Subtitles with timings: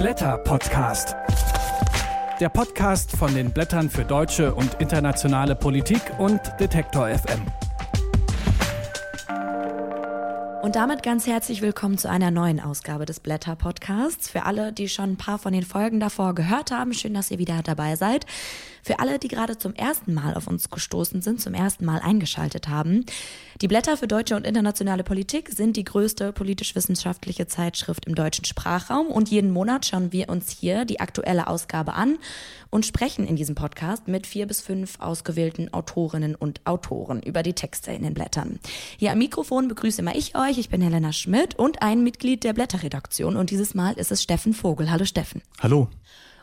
[0.00, 1.14] Blätter Podcast.
[2.40, 7.42] Der Podcast von den Blättern für deutsche und internationale Politik und Detektor FM.
[10.62, 14.30] Und damit ganz herzlich willkommen zu einer neuen Ausgabe des Blätter Podcasts.
[14.30, 17.38] Für alle, die schon ein paar von den Folgen davor gehört haben, schön, dass ihr
[17.38, 18.24] wieder dabei seid.
[18.82, 22.68] Für alle, die gerade zum ersten Mal auf uns gestoßen sind, zum ersten Mal eingeschaltet
[22.68, 23.04] haben.
[23.60, 29.08] Die Blätter für deutsche und internationale Politik sind die größte politisch-wissenschaftliche Zeitschrift im deutschen Sprachraum
[29.08, 32.18] und jeden Monat schauen wir uns hier die aktuelle Ausgabe an
[32.70, 37.52] und sprechen in diesem Podcast mit vier bis fünf ausgewählten Autorinnen und Autoren über die
[37.52, 38.60] Texte in den Blättern.
[38.96, 40.58] Hier am Mikrofon begrüße immer ich euch.
[40.58, 44.54] Ich bin Helena Schmidt und ein Mitglied der Blätterredaktion und dieses Mal ist es Steffen
[44.54, 44.90] Vogel.
[44.90, 45.42] Hallo Steffen.
[45.60, 45.88] Hallo.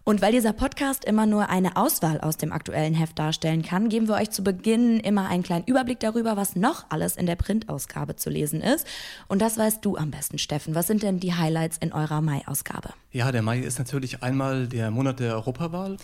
[0.07, 4.07] Und weil dieser Podcast immer nur eine Auswahl aus dem aktuellen Heft darstellen kann, geben
[4.07, 8.15] wir euch zu Beginn immer einen kleinen Überblick darüber, was noch alles in der Printausgabe
[8.15, 8.87] zu lesen ist.
[9.27, 10.75] Und das weißt du am besten, Steffen.
[10.75, 12.91] Was sind denn die Highlights in eurer Mai-Ausgabe?
[13.11, 15.97] Ja, der Mai ist natürlich einmal der Monat der Europawahl.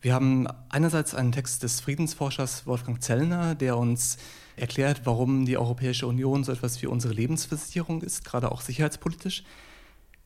[0.00, 4.16] Wir haben einerseits einen Text des Friedensforschers Wolfgang Zellner, der uns
[4.56, 9.44] erklärt, warum die Europäische Union so etwas wie unsere Lebensversicherung ist, gerade auch sicherheitspolitisch.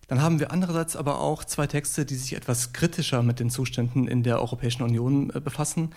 [0.09, 4.07] Dann haben wir andererseits aber auch zwei Texte, die sich etwas kritischer mit den Zuständen
[4.07, 5.91] in der Europäischen Union äh, befassen.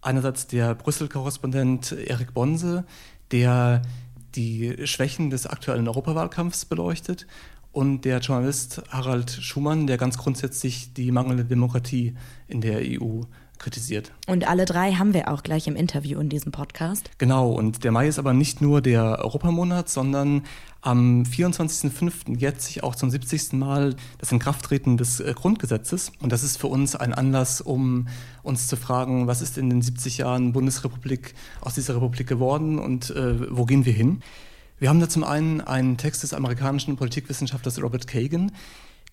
[0.00, 2.84] Einerseits der Brüssel-Korrespondent Erik Bonse,
[3.30, 3.82] der
[4.34, 7.26] die Schwächen des aktuellen Europawahlkampfs beleuchtet,
[7.72, 12.14] und der Journalist Harald Schumann, der ganz grundsätzlich die mangelnde Demokratie
[12.46, 13.22] in der EU
[13.62, 14.12] kritisiert.
[14.26, 17.10] Und alle drei haben wir auch gleich im Interview in diesem Podcast.
[17.16, 20.42] Genau, und der Mai ist aber nicht nur der Europamonat, sondern
[20.82, 22.38] am 24.05.
[22.38, 23.52] jetzt sich auch zum 70.
[23.52, 26.12] Mal das Inkrafttreten des äh, Grundgesetzes.
[26.20, 28.08] Und das ist für uns ein Anlass, um
[28.42, 33.10] uns zu fragen, was ist in den 70 Jahren Bundesrepublik aus dieser Republik geworden und
[33.10, 34.22] äh, wo gehen wir hin?
[34.80, 38.50] Wir haben da zum einen einen Text des amerikanischen Politikwissenschaftlers Robert Kagan,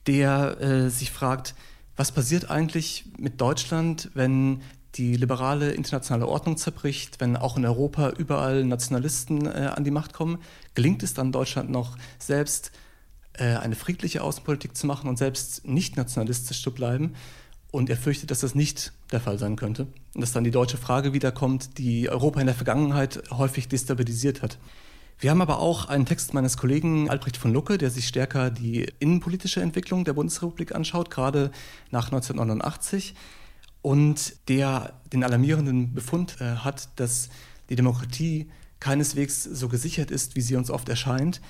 [0.08, 1.54] der äh, sich fragt,
[2.00, 4.62] was passiert eigentlich mit Deutschland, wenn
[4.96, 10.14] die liberale internationale Ordnung zerbricht, wenn auch in Europa überall Nationalisten äh, an die Macht
[10.14, 10.38] kommen?
[10.76, 12.72] Gelingt es dann Deutschland noch selbst
[13.34, 17.16] äh, eine friedliche Außenpolitik zu machen und selbst nicht nationalistisch zu bleiben?
[17.70, 19.88] Und er fürchtet, dass das nicht der Fall sein könnte.
[20.16, 24.58] Und dass dann die deutsche Frage wiederkommt, die Europa in der Vergangenheit häufig destabilisiert hat.
[25.22, 28.90] Wir haben aber auch einen Text meines Kollegen Albrecht von Lucke, der sich stärker die
[29.00, 31.52] innenpolitische Entwicklung der Bundesrepublik anschaut, gerade
[31.92, 33.16] nach 1989,
[33.82, 37.30] und der den alarmierenden Befund äh, hat, dass
[37.70, 38.50] die Demokratie
[38.80, 41.42] keineswegs so gesichert ist, wie sie uns oft erscheint.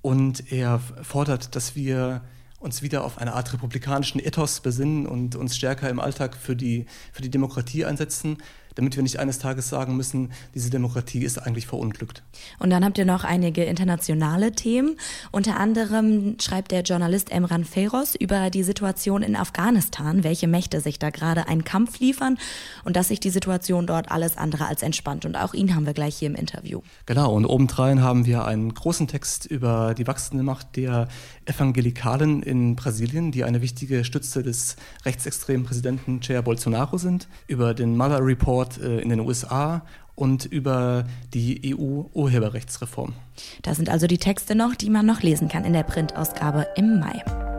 [0.00, 2.22] Und er fordert, dass wir
[2.60, 6.86] uns wieder auf eine Art republikanischen Ethos besinnen und uns stärker im Alltag für die,
[7.12, 8.38] für die Demokratie einsetzen
[8.74, 12.22] damit wir nicht eines Tages sagen müssen, diese Demokratie ist eigentlich verunglückt.
[12.58, 14.96] Und dann habt ihr noch einige internationale Themen.
[15.30, 20.98] Unter anderem schreibt der Journalist Emran Feroz über die Situation in Afghanistan, welche Mächte sich
[20.98, 22.38] da gerade einen Kampf liefern
[22.84, 25.24] und dass sich die Situation dort alles andere als entspannt.
[25.24, 26.82] Und auch ihn haben wir gleich hier im Interview.
[27.06, 31.08] Genau, und obendrein haben wir einen großen Text über die wachsende Macht der
[31.44, 37.96] Evangelikalen in Brasilien, die eine wichtige Stütze des rechtsextremen Präsidenten Jair Bolsonaro sind, über den
[37.96, 39.82] Mueller Report Report äh, in den USA
[40.14, 43.14] und über die EU-Urheberrechtsreform.
[43.62, 47.00] Das sind also die Texte noch, die man noch lesen kann in der Printausgabe im
[47.00, 47.51] Mai.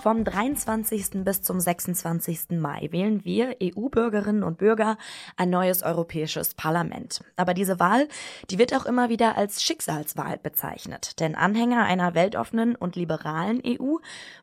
[0.00, 1.24] Vom 23.
[1.24, 2.50] bis zum 26.
[2.50, 4.96] Mai wählen wir EU-Bürgerinnen und Bürger
[5.36, 7.24] ein neues europäisches Parlament.
[7.34, 8.06] Aber diese Wahl,
[8.48, 11.18] die wird auch immer wieder als Schicksalswahl bezeichnet.
[11.18, 13.96] Denn Anhänger einer weltoffenen und liberalen EU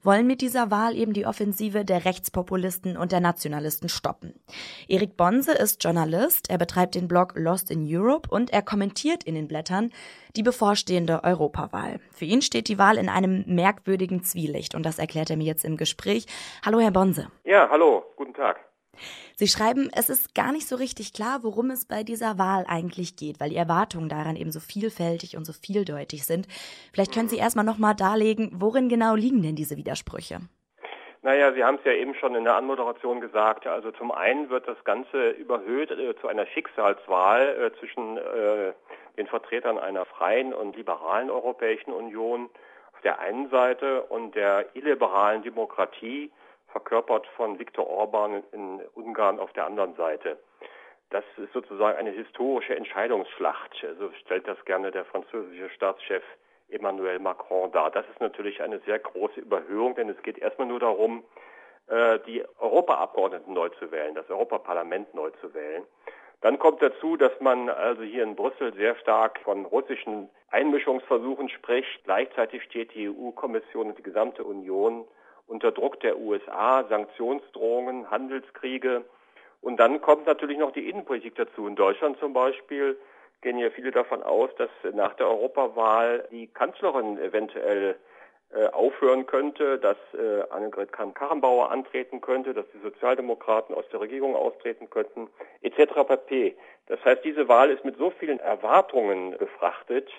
[0.03, 4.33] wollen mit dieser Wahl eben die Offensive der Rechtspopulisten und der Nationalisten stoppen.
[4.89, 9.35] Erik Bonse ist Journalist, er betreibt den Blog Lost in Europe und er kommentiert in
[9.35, 9.91] den Blättern
[10.35, 12.00] die bevorstehende Europawahl.
[12.12, 15.66] Für ihn steht die Wahl in einem merkwürdigen Zwielicht und das erklärt er mir jetzt
[15.66, 16.25] im Gespräch.
[16.65, 17.27] Hallo, Herr Bonse.
[17.44, 18.59] Ja, hallo, guten Tag.
[19.36, 23.18] Sie schreiben, es ist gar nicht so richtig klar, worum es bei dieser Wahl eigentlich
[23.18, 26.48] geht, weil die Erwartungen daran eben so vielfältig und so vieldeutig sind.
[26.94, 30.39] Vielleicht können Sie erstmal nochmal darlegen, worin genau liegen denn diese Widersprüche?
[31.21, 33.65] Naja, Sie haben es ja eben schon in der Anmoderation gesagt.
[33.65, 37.42] Also zum einen wird das Ganze überhöht äh, zu einer Schicksalswahl
[37.74, 38.74] äh, zwischen äh,
[39.17, 42.50] den Vertretern einer freien und liberalen Europäischen Union
[42.94, 46.31] auf der einen Seite und der illiberalen Demokratie,
[46.75, 50.38] verkörpert von Viktor Orban in Ungarn auf der anderen Seite.
[51.09, 53.85] Das ist sozusagen eine historische Entscheidungsschlacht.
[53.97, 56.23] So stellt das gerne der französische Staatschef
[56.68, 57.91] Emmanuel Macron dar.
[57.91, 61.23] Das ist natürlich eine sehr große Überhöhung, denn es geht erstmal nur darum,
[61.88, 65.83] äh, die Europaabgeordneten neu zu wählen, das Europaparlament neu zu wählen.
[66.45, 72.03] Dann kommt dazu, dass man also hier in Brüssel sehr stark von russischen Einmischungsversuchen spricht.
[72.03, 75.06] Gleichzeitig steht die EU-Kommission und die gesamte Union
[75.47, 79.06] unter Druck der USA, Sanktionsdrohungen, Handelskriege.
[79.62, 81.65] Und dann kommt natürlich noch die Innenpolitik dazu.
[81.65, 82.95] In Deutschland zum Beispiel
[83.42, 87.95] gehen ja viele davon aus, dass nach der Europawahl die Kanzlerin eventuell
[88.71, 94.89] aufhören könnte, dass äh, Annegret Kramp-Karrenbauer antreten könnte, dass die Sozialdemokraten aus der Regierung austreten
[94.89, 95.30] könnten,
[95.62, 95.94] etc.
[96.07, 96.56] pp.
[96.88, 100.09] Das heißt, diese Wahl ist mit so vielen Erwartungen befrachtet,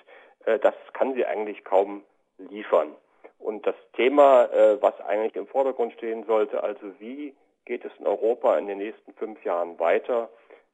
[0.45, 2.03] äh, das kann sie eigentlich kaum
[2.37, 2.95] liefern.
[3.39, 7.35] Und das Thema, äh, was eigentlich im Vordergrund stehen sollte, also wie
[7.65, 10.29] geht es in Europa in den nächsten fünf Jahren weiter,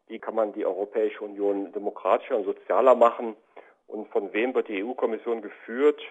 [0.08, 3.36] wie kann man die Europäische Union demokratischer und sozialer machen
[3.88, 6.02] und von wem wird die EU-Kommission geführt,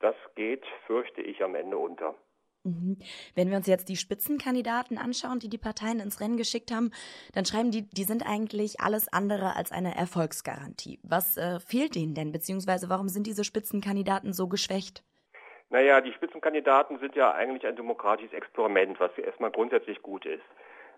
[0.00, 2.14] das geht, fürchte ich, am Ende unter.
[2.64, 2.98] Mhm.
[3.34, 6.90] Wenn wir uns jetzt die Spitzenkandidaten anschauen, die die Parteien ins Rennen geschickt haben,
[7.32, 11.00] dann schreiben die, die sind eigentlich alles andere als eine Erfolgsgarantie.
[11.02, 15.02] Was äh, fehlt ihnen denn, beziehungsweise warum sind diese Spitzenkandidaten so geschwächt?
[15.70, 20.42] Naja, die Spitzenkandidaten sind ja eigentlich ein demokratisches Experiment, was erstmal grundsätzlich gut ist.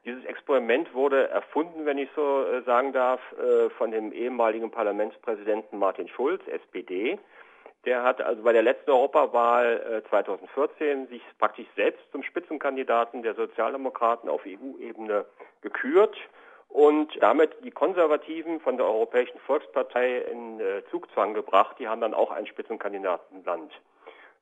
[0.05, 5.79] Dieses Experiment wurde erfunden, wenn ich so äh, sagen darf, äh, von dem ehemaligen Parlamentspräsidenten
[5.79, 7.21] Martin Schulz, SPD.
[7.85, 13.35] Der hat also bei der letzten Europawahl 2014 äh, sich praktisch selbst zum Spitzenkandidaten der
[13.35, 15.25] Sozialdemokraten auf EU-Ebene
[15.63, 16.17] gekürt
[16.69, 21.77] und damit die Konservativen von der Europäischen Volkspartei in äh, Zugzwang gebracht.
[21.79, 23.73] Die haben dann auch einen Spitzenkandidatenland.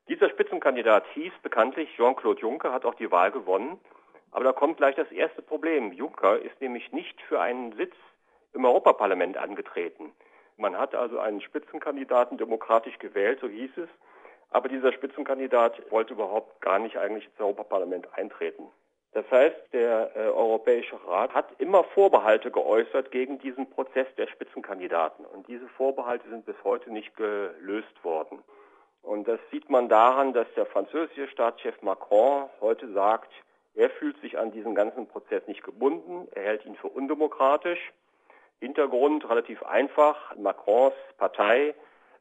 [0.08, 3.80] Dieser Spitzenkandidat hieß bekanntlich Jean-Claude Juncker, hat auch die Wahl gewonnen.
[4.32, 5.92] Aber da kommt gleich das erste Problem.
[5.92, 7.94] Juncker ist nämlich nicht für einen Sitz
[8.52, 10.12] im Europaparlament angetreten.
[10.60, 13.88] Man hat also einen Spitzenkandidaten demokratisch gewählt, so hieß es.
[14.50, 18.64] Aber dieser Spitzenkandidat wollte überhaupt gar nicht eigentlich ins Europaparlament eintreten.
[19.12, 25.24] Das heißt, der äh, Europäische Rat hat immer Vorbehalte geäußert gegen diesen Prozess der Spitzenkandidaten.
[25.24, 28.42] Und diese Vorbehalte sind bis heute nicht gelöst worden.
[29.02, 33.32] Und das sieht man daran, dass der französische Staatschef Macron heute sagt,
[33.74, 37.92] er fühlt sich an diesen ganzen Prozess nicht gebunden, er hält ihn für undemokratisch
[38.60, 40.36] Hintergrund relativ einfach.
[40.36, 41.74] Macrons Partei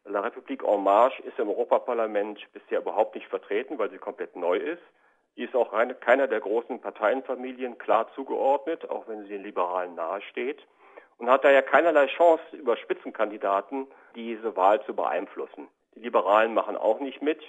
[0.05, 4.57] La République En Marche ist im Europaparlament bisher überhaupt nicht vertreten, weil sie komplett neu
[4.57, 4.81] ist.
[5.35, 9.95] Die ist auch eine, keiner der großen Parteienfamilien klar zugeordnet, auch wenn sie den Liberalen
[9.95, 10.65] nahesteht.
[11.17, 15.67] Und hat daher keinerlei Chance, über Spitzenkandidaten diese Wahl zu beeinflussen.
[15.95, 17.43] Die Liberalen machen auch nicht mit.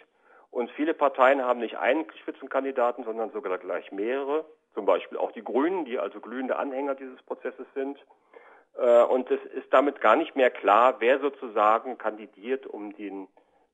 [0.50, 4.44] Und viele Parteien haben nicht einen Spitzenkandidaten, sondern sogar gleich mehrere.
[4.74, 7.98] Zum Beispiel auch die Grünen, die also glühende Anhänger dieses Prozesses sind.
[8.80, 13.28] Äh, und es ist damit gar nicht mehr klar, wer sozusagen kandidiert um, den,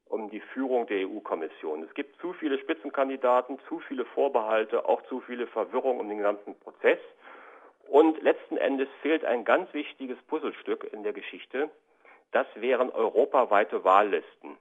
[0.08, 1.84] um die Führung der EU-Kommission.
[1.84, 6.58] Es gibt zu viele Spitzenkandidaten, zu viele Vorbehalte, auch zu viele Verwirrung um den ganzen
[6.58, 6.98] Prozess.
[7.88, 11.70] Und letzten Endes fehlt ein ganz wichtiges Puzzlestück in der Geschichte.
[12.32, 14.58] Das wären europaweite Wahllisten.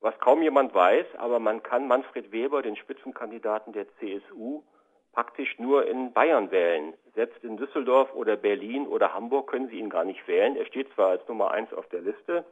[0.00, 4.62] Was kaum jemand weiß, aber man kann Manfred Weber, den Spitzenkandidaten der CSU,
[5.12, 6.94] praktisch nur in Bayern wählen.
[7.16, 10.54] Selbst in Düsseldorf oder Berlin oder Hamburg können Sie ihn gar nicht wählen.
[10.54, 12.44] Er steht zwar als Nummer eins auf der Liste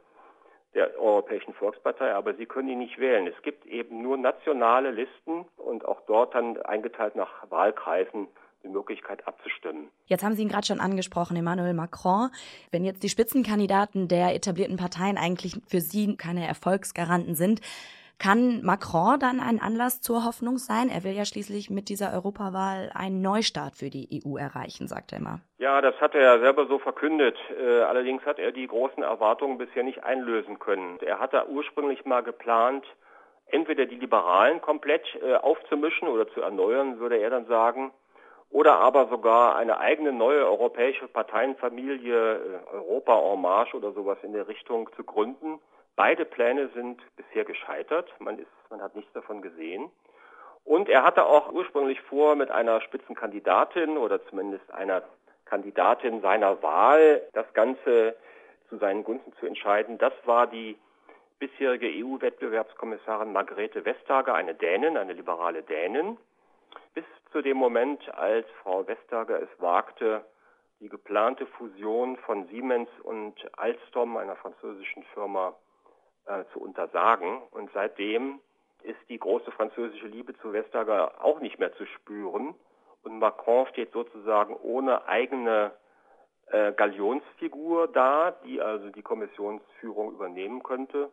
[0.73, 3.27] der Europäischen Volkspartei, aber Sie können ihn nicht wählen.
[3.27, 8.27] Es gibt eben nur nationale Listen und auch dort dann eingeteilt nach Wahlkreisen
[8.63, 9.89] die Möglichkeit abzustimmen.
[10.07, 12.31] Jetzt haben Sie ihn gerade schon angesprochen, Emmanuel Macron.
[12.71, 17.61] Wenn jetzt die Spitzenkandidaten der etablierten Parteien eigentlich für Sie keine Erfolgsgaranten sind,
[18.17, 20.89] kann Macron dann ein Anlass zur Hoffnung sein?
[20.89, 25.19] Er will ja schließlich mit dieser Europawahl einen Neustart für die EU erreichen, sagt er
[25.19, 25.39] immer.
[25.57, 27.37] Ja, das hat er ja selber so verkündet.
[27.59, 30.97] Äh, allerdings hat er die großen Erwartungen bisher nicht einlösen können.
[31.01, 32.85] Er hatte ursprünglich mal geplant,
[33.47, 37.91] entweder die Liberalen komplett äh, aufzumischen oder zu erneuern, würde er dann sagen,
[38.49, 42.39] oder aber sogar eine eigene neue europäische Parteienfamilie, äh,
[42.73, 45.59] Europa en Marche oder sowas in der Richtung zu gründen.
[45.95, 48.13] Beide Pläne sind bisher gescheitert.
[48.19, 49.89] Man, ist, man hat nichts davon gesehen.
[50.63, 55.03] Und er hatte auch ursprünglich vor, mit einer Spitzenkandidatin oder zumindest einer
[55.45, 58.15] Kandidatin seiner Wahl das Ganze
[58.69, 59.97] zu seinen Gunsten zu entscheiden.
[59.99, 60.77] Das war die
[61.39, 66.17] bisherige EU-Wettbewerbskommissarin Margrethe Vestager, eine Dänin, eine liberale Dänin.
[66.95, 70.25] Bis zu dem Moment, als Frau Vestager es wagte,
[70.79, 75.53] die geplante Fusion von Siemens und Alstom, einer französischen Firma,
[76.25, 77.41] äh, zu untersagen.
[77.51, 78.39] Und seitdem
[78.83, 82.55] ist die große französische Liebe zu Vestager auch nicht mehr zu spüren.
[83.03, 85.71] Und Macron steht sozusagen ohne eigene
[86.47, 91.11] äh, Galionsfigur da, die also die Kommissionsführung übernehmen könnte,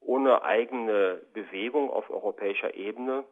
[0.00, 3.24] ohne eigene Bewegung auf europäischer Ebene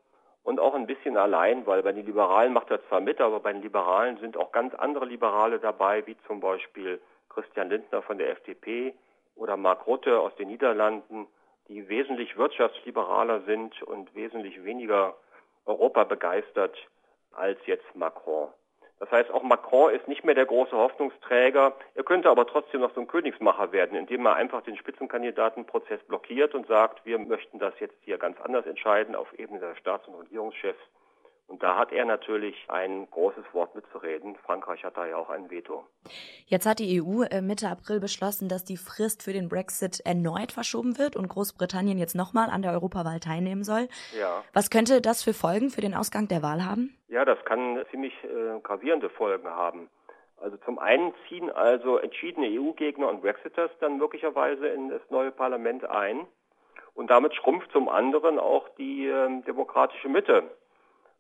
[0.43, 3.53] und auch ein bisschen allein, weil bei den Liberalen macht er zwar mit, aber bei
[3.53, 8.31] den Liberalen sind auch ganz andere Liberale dabei, wie zum Beispiel Christian Lindner von der
[8.31, 8.95] FDP
[9.43, 11.27] oder Mark Rutte aus den Niederlanden,
[11.67, 15.17] die wesentlich wirtschaftsliberaler sind und wesentlich weniger
[15.67, 16.77] Europa begeistert
[17.33, 18.49] als jetzt Macron.
[19.01, 21.75] Das heißt, auch Macron ist nicht mehr der große Hoffnungsträger.
[21.97, 26.55] Er könnte aber trotzdem noch so ein Königsmacher werden, indem er einfach den Spitzenkandidatenprozess blockiert
[26.55, 30.15] und sagt, wir möchten das jetzt hier ganz anders entscheiden auf Ebene der Staats- und
[30.15, 30.79] Regierungschefs.
[31.53, 34.37] Und da hat er natürlich ein großes Wort mitzureden.
[34.37, 35.85] Frankreich hat da ja auch ein Veto.
[36.47, 40.51] Jetzt hat die EU äh, Mitte April beschlossen, dass die Frist für den Brexit erneut
[40.51, 43.89] verschoben wird und Großbritannien jetzt nochmal an der Europawahl teilnehmen soll.
[44.19, 44.43] Ja.
[44.55, 46.97] Was könnte das für Folgen für den Ausgang der Wahl haben?
[47.09, 49.91] Ja, das kann ziemlich äh, gravierende Folgen haben.
[50.39, 55.85] Also zum einen ziehen also entschiedene EU-Gegner und Brexiters dann möglicherweise in das neue Parlament
[55.85, 56.27] ein.
[56.95, 60.45] Und damit schrumpft zum anderen auch die äh, demokratische Mitte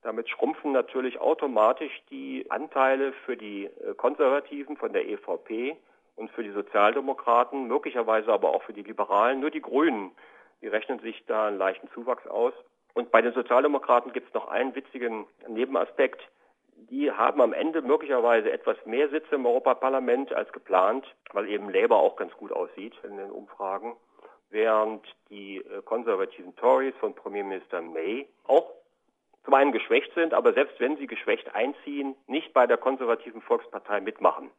[0.02, 5.76] damit schrumpfen natürlich automatisch die Anteile für die äh, Konservativen von der EVP
[6.16, 9.40] und für die Sozialdemokraten, möglicherweise aber auch für die Liberalen.
[9.40, 10.10] Nur die Grünen,
[10.60, 12.52] die rechnen sich da einen leichten Zuwachs aus.
[12.94, 16.20] Und bei den Sozialdemokraten gibt es noch einen witzigen Nebenaspekt.
[16.90, 21.98] Die haben am Ende möglicherweise etwas mehr Sitze im Europaparlament als geplant, weil eben Labour
[21.98, 23.96] auch ganz gut aussieht in den Umfragen,
[24.50, 28.81] während die äh, konservativen Tories von Premierminister May auch
[29.44, 34.00] zum einen geschwächt sind, aber selbst wenn sie geschwächt einziehen, nicht bei der konservativen Volkspartei
[34.00, 34.50] mitmachen.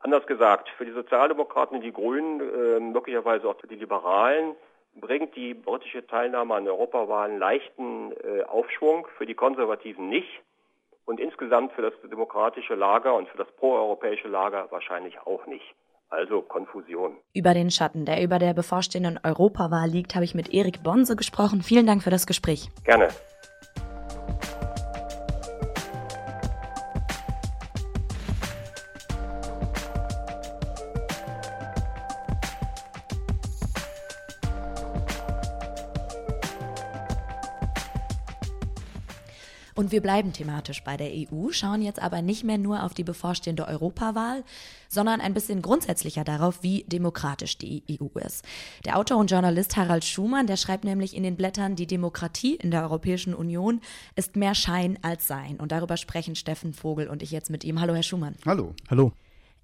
[0.00, 4.56] Anders gesagt, für die Sozialdemokraten und die Grünen, äh, möglicherweise auch für die Liberalen,
[4.94, 10.42] bringt die britische Teilnahme an Europawahlen leichten äh, Aufschwung, für die Konservativen nicht
[11.04, 15.74] und insgesamt für das demokratische Lager und für das proeuropäische Lager wahrscheinlich auch nicht.
[16.08, 17.16] Also Konfusion.
[17.32, 21.62] Über den Schatten, der über der bevorstehenden Europawahl liegt, habe ich mit Erik Bonse gesprochen.
[21.62, 22.68] Vielen Dank für das Gespräch.
[22.84, 23.08] Gerne.
[39.92, 43.04] Und wir bleiben thematisch bei der EU, schauen jetzt aber nicht mehr nur auf die
[43.04, 44.42] bevorstehende Europawahl,
[44.88, 48.42] sondern ein bisschen grundsätzlicher darauf, wie demokratisch die EU ist.
[48.86, 52.70] Der Autor und Journalist Harald Schumann, der schreibt nämlich in den Blättern, die Demokratie in
[52.70, 53.82] der Europäischen Union
[54.16, 55.56] ist mehr Schein als Sein.
[55.58, 57.78] Und darüber sprechen Steffen Vogel und ich jetzt mit ihm.
[57.78, 58.36] Hallo, Herr Schumann.
[58.46, 58.74] Hallo.
[58.88, 59.12] Hallo.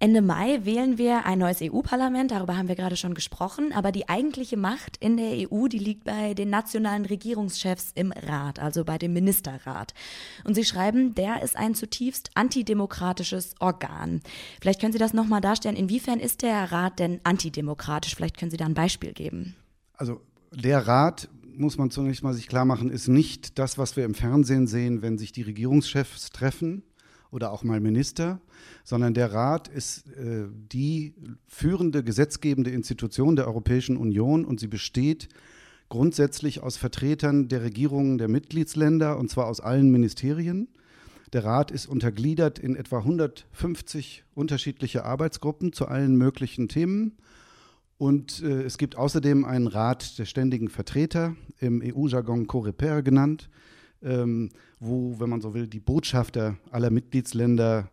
[0.01, 4.09] Ende Mai wählen wir ein neues EU-Parlament, darüber haben wir gerade schon gesprochen, aber die
[4.09, 8.97] eigentliche Macht in der EU, die liegt bei den nationalen Regierungschefs im Rat, also bei
[8.97, 9.95] dem Ministerrat.
[10.45, 14.21] Und Sie schreiben, der ist ein zutiefst antidemokratisches Organ.
[14.61, 18.15] Vielleicht können Sie das nochmal darstellen, inwiefern ist der Rat denn antidemokratisch?
[18.15, 19.57] Vielleicht können Sie da ein Beispiel geben.
[19.95, 20.21] Also
[20.53, 24.15] der Rat muss man zunächst mal sich klar machen, ist nicht das, was wir im
[24.15, 26.85] Fernsehen sehen, wenn sich die Regierungschefs treffen
[27.31, 28.41] oder auch mal Minister,
[28.85, 31.15] sondern der Rat ist äh, die
[31.47, 35.29] führende gesetzgebende Institution der Europäischen Union und sie besteht
[35.89, 40.69] grundsätzlich aus Vertretern der Regierungen der Mitgliedsländer und zwar aus allen Ministerien.
[41.33, 47.19] Der Rat ist untergliedert in etwa 150 unterschiedliche Arbeitsgruppen zu allen möglichen Themen.
[47.99, 53.51] Und äh, es gibt außerdem einen Rat der ständigen Vertreter, im EU-Jargon Coreper genannt,
[54.03, 54.51] ähm,
[54.81, 57.91] wo, wenn man so will, die Botschafter aller Mitgliedsländer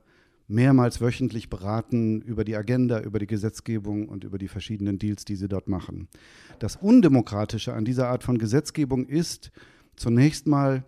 [0.48, 5.36] mehrmals wöchentlich beraten über die Agenda, über die Gesetzgebung und über die verschiedenen Deals, die
[5.36, 6.08] sie dort machen.
[6.60, 9.52] Das Undemokratische an dieser Art von Gesetzgebung ist
[9.96, 10.86] zunächst mal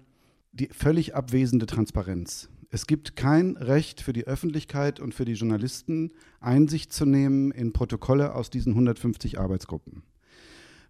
[0.51, 2.49] die völlig abwesende Transparenz.
[2.69, 7.71] Es gibt kein Recht für die Öffentlichkeit und für die Journalisten, Einsicht zu nehmen in
[7.71, 10.03] Protokolle aus diesen 150 Arbeitsgruppen.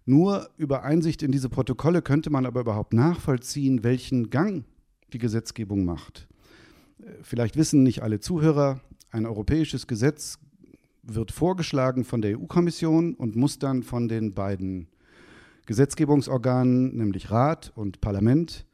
[0.08, 4.64] Nur über Einsicht in diese Protokolle könnte man aber überhaupt nachvollziehen, welchen Gang
[5.12, 6.26] die Gesetzgebung macht.
[7.20, 10.38] Vielleicht wissen nicht alle Zuhörer, ein europäisches Gesetz
[11.02, 14.88] wird vorgeschlagen von der EU-Kommission und muss dann von den beiden
[15.66, 18.64] Gesetzgebungsorganen, nämlich Rat und Parlament,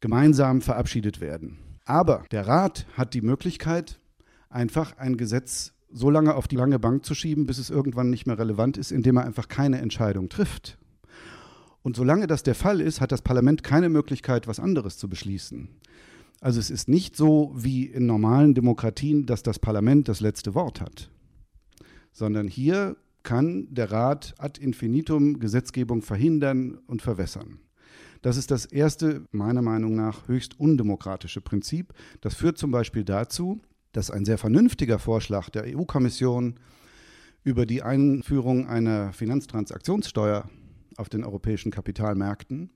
[0.00, 1.58] gemeinsam verabschiedet werden.
[1.84, 4.00] Aber der Rat hat die Möglichkeit,
[4.48, 8.26] einfach ein Gesetz so lange auf die lange Bank zu schieben, bis es irgendwann nicht
[8.26, 10.78] mehr relevant ist, indem er einfach keine Entscheidung trifft.
[11.82, 15.68] Und solange das der Fall ist, hat das Parlament keine Möglichkeit, was anderes zu beschließen.
[16.40, 20.80] Also es ist nicht so wie in normalen Demokratien, dass das Parlament das letzte Wort
[20.80, 21.10] hat,
[22.12, 27.60] sondern hier kann der Rat ad infinitum Gesetzgebung verhindern und verwässern.
[28.22, 31.92] Das ist das erste, meiner Meinung nach, höchst undemokratische Prinzip.
[32.20, 33.60] Das führt zum Beispiel dazu,
[33.92, 36.58] dass ein sehr vernünftiger Vorschlag der EU-Kommission
[37.44, 40.48] über die Einführung einer Finanztransaktionssteuer
[40.96, 42.70] auf den europäischen Kapitalmärkten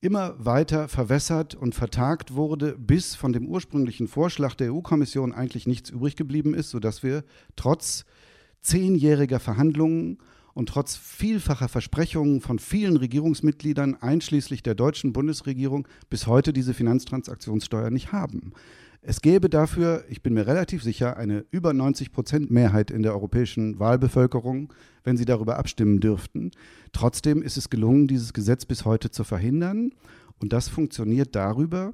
[0.00, 5.90] immer weiter verwässert und vertagt wurde, bis von dem ursprünglichen Vorschlag der EU-Kommission eigentlich nichts
[5.90, 7.24] übrig geblieben ist, sodass wir
[7.56, 8.04] trotz
[8.60, 10.18] zehnjähriger Verhandlungen
[10.54, 17.90] und trotz vielfacher Versprechungen von vielen Regierungsmitgliedern, einschließlich der deutschen Bundesregierung, bis heute diese Finanztransaktionssteuer
[17.90, 18.52] nicht haben.
[19.08, 23.12] Es gäbe dafür, ich bin mir relativ sicher, eine über 90 Prozent Mehrheit in der
[23.12, 24.72] europäischen Wahlbevölkerung,
[25.04, 26.50] wenn sie darüber abstimmen dürften.
[26.90, 29.92] Trotzdem ist es gelungen, dieses Gesetz bis heute zu verhindern.
[30.40, 31.92] Und das funktioniert darüber,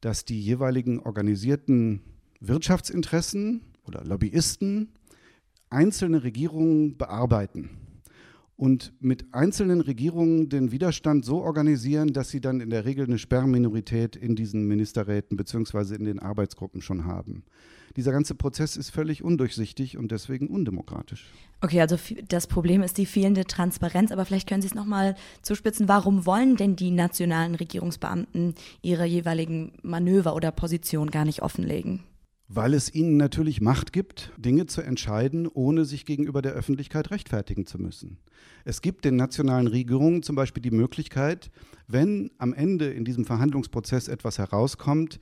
[0.00, 2.00] dass die jeweiligen organisierten
[2.40, 4.88] Wirtschaftsinteressen oder Lobbyisten
[5.68, 7.87] einzelne Regierungen bearbeiten
[8.58, 13.16] und mit einzelnen Regierungen den Widerstand so organisieren, dass sie dann in der Regel eine
[13.16, 15.94] Sperrminorität in diesen Ministerräten bzw.
[15.94, 17.44] in den Arbeitsgruppen schon haben.
[17.96, 21.30] Dieser ganze Prozess ist völlig undurchsichtig und deswegen undemokratisch.
[21.60, 21.96] Okay, also
[22.26, 25.88] das Problem ist die fehlende Transparenz, aber vielleicht können Sie es nochmal zuspitzen.
[25.88, 32.02] Warum wollen denn die nationalen Regierungsbeamten ihre jeweiligen Manöver oder Positionen gar nicht offenlegen?
[32.48, 37.66] Weil es ihnen natürlich Macht gibt, Dinge zu entscheiden, ohne sich gegenüber der Öffentlichkeit rechtfertigen
[37.66, 38.18] zu müssen.
[38.64, 41.50] Es gibt den nationalen Regierungen zum Beispiel die Möglichkeit,
[41.86, 45.20] wenn am Ende in diesem Verhandlungsprozess etwas herauskommt,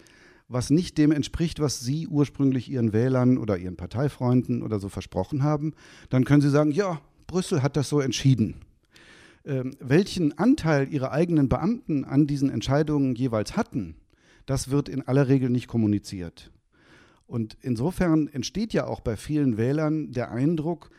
[0.49, 5.43] was nicht dem entspricht, was Sie ursprünglich Ihren Wählern oder Ihren Parteifreunden oder so versprochen
[5.43, 5.75] haben,
[6.09, 8.55] dann können Sie sagen, ja, Brüssel hat das so entschieden.
[9.45, 13.97] Ähm, welchen Anteil Ihre eigenen Beamten an diesen Entscheidungen jeweils hatten,
[14.45, 16.53] das wird in aller Regel nicht kommuniziert.
[17.27, 20.91] Und insofern entsteht ja auch bei vielen Wählern der Eindruck,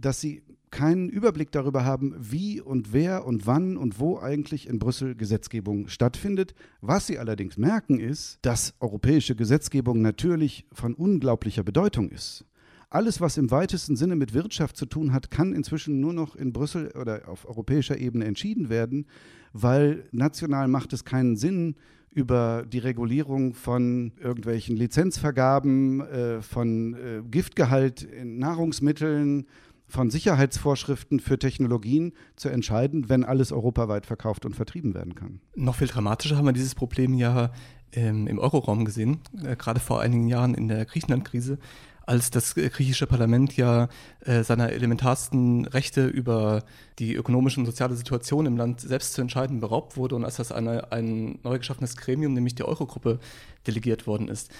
[0.00, 4.80] dass sie keinen Überblick darüber haben, wie und wer und wann und wo eigentlich in
[4.80, 6.54] Brüssel Gesetzgebung stattfindet.
[6.80, 12.44] Was sie allerdings merken ist, dass europäische Gesetzgebung natürlich von unglaublicher Bedeutung ist.
[12.90, 16.52] Alles, was im weitesten Sinne mit Wirtschaft zu tun hat, kann inzwischen nur noch in
[16.52, 19.06] Brüssel oder auf europäischer Ebene entschieden werden,
[19.54, 21.76] weil national macht es keinen Sinn,
[22.10, 29.46] über die Regulierung von irgendwelchen Lizenzvergaben, äh, von äh, Giftgehalt in Nahrungsmitteln,
[29.86, 35.40] von Sicherheitsvorschriften für Technologien zu entscheiden, wenn alles europaweit verkauft und vertrieben werden kann.
[35.54, 37.50] Noch viel dramatischer haben wir dieses Problem ja
[37.92, 41.58] ähm, im Euroraum gesehen, äh, gerade vor einigen Jahren in der Griechenland-Krise,
[42.06, 43.88] als das griechische Parlament ja
[44.20, 46.64] äh, seiner elementarsten Rechte über
[46.98, 50.52] die ökonomische und soziale Situation im Land selbst zu entscheiden beraubt wurde und als das
[50.52, 53.20] eine, ein neu geschaffenes Gremium, nämlich die Eurogruppe,
[53.66, 54.50] delegiert worden ist.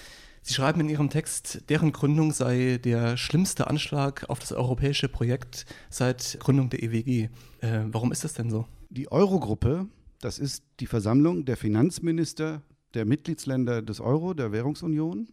[0.41, 5.65] Sie schreiben in Ihrem Text, deren Gründung sei der schlimmste Anschlag auf das europäische Projekt
[5.89, 7.29] seit Gründung der EWG.
[7.61, 8.67] Äh, warum ist das denn so?
[8.89, 9.87] Die Eurogruppe,
[10.21, 12.61] das ist die Versammlung der Finanzminister
[12.93, 15.27] der Mitgliedsländer des Euro, der Währungsunion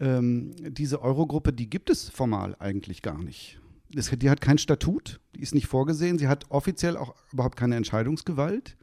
[0.00, 3.60] ähm, diese Eurogruppe, die gibt es formal eigentlich gar nicht.
[3.92, 7.76] Das, die hat kein Statut, die ist nicht vorgesehen, sie hat offiziell auch überhaupt keine
[7.76, 8.76] Entscheidungsgewalt,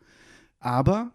[0.60, 1.12] aber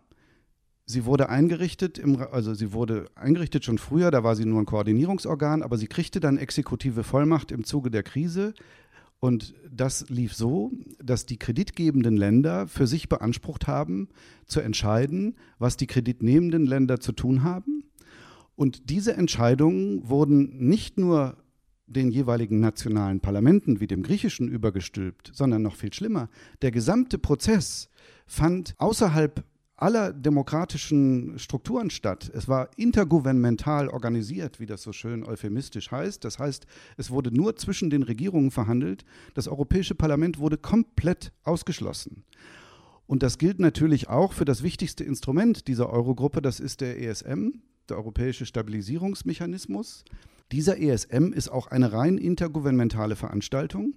[0.87, 4.67] sie wurde eingerichtet, im, also sie wurde eingerichtet schon früher, da war sie nur ein
[4.67, 8.55] Koordinierungsorgan, aber sie kriegte dann exekutive Vollmacht im Zuge der Krise.
[9.21, 14.09] Und das lief so, dass die kreditgebenden Länder für sich beansprucht haben,
[14.47, 17.82] zu entscheiden, was die kreditnehmenden Länder zu tun haben
[18.55, 21.37] und diese Entscheidungen wurden nicht nur
[21.87, 26.29] den jeweiligen nationalen Parlamenten wie dem griechischen übergestülpt, sondern noch viel schlimmer.
[26.63, 27.89] Der gesamte Prozess
[28.27, 29.45] fand außerhalb
[29.77, 32.31] aller demokratischen Strukturen statt.
[32.33, 36.25] Es war intergouvernemental organisiert, wie das so schön euphemistisch heißt.
[36.25, 39.05] Das heißt, es wurde nur zwischen den Regierungen verhandelt.
[39.35, 42.25] Das Europäische Parlament wurde komplett ausgeschlossen.
[43.07, 47.61] Und das gilt natürlich auch für das wichtigste Instrument dieser Eurogruppe, das ist der ESM,
[47.93, 50.05] der Europäische Stabilisierungsmechanismus.
[50.51, 53.95] Dieser ESM ist auch eine rein intergouvernementale Veranstaltung,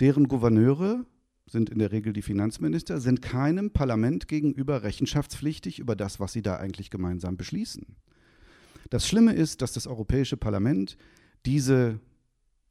[0.00, 1.04] deren Gouverneure
[1.46, 6.42] sind in der Regel die Finanzminister, sind keinem Parlament gegenüber rechenschaftspflichtig über das, was sie
[6.42, 7.96] da eigentlich gemeinsam beschließen.
[8.88, 10.96] Das Schlimme ist, dass das Europäische Parlament
[11.44, 12.00] diese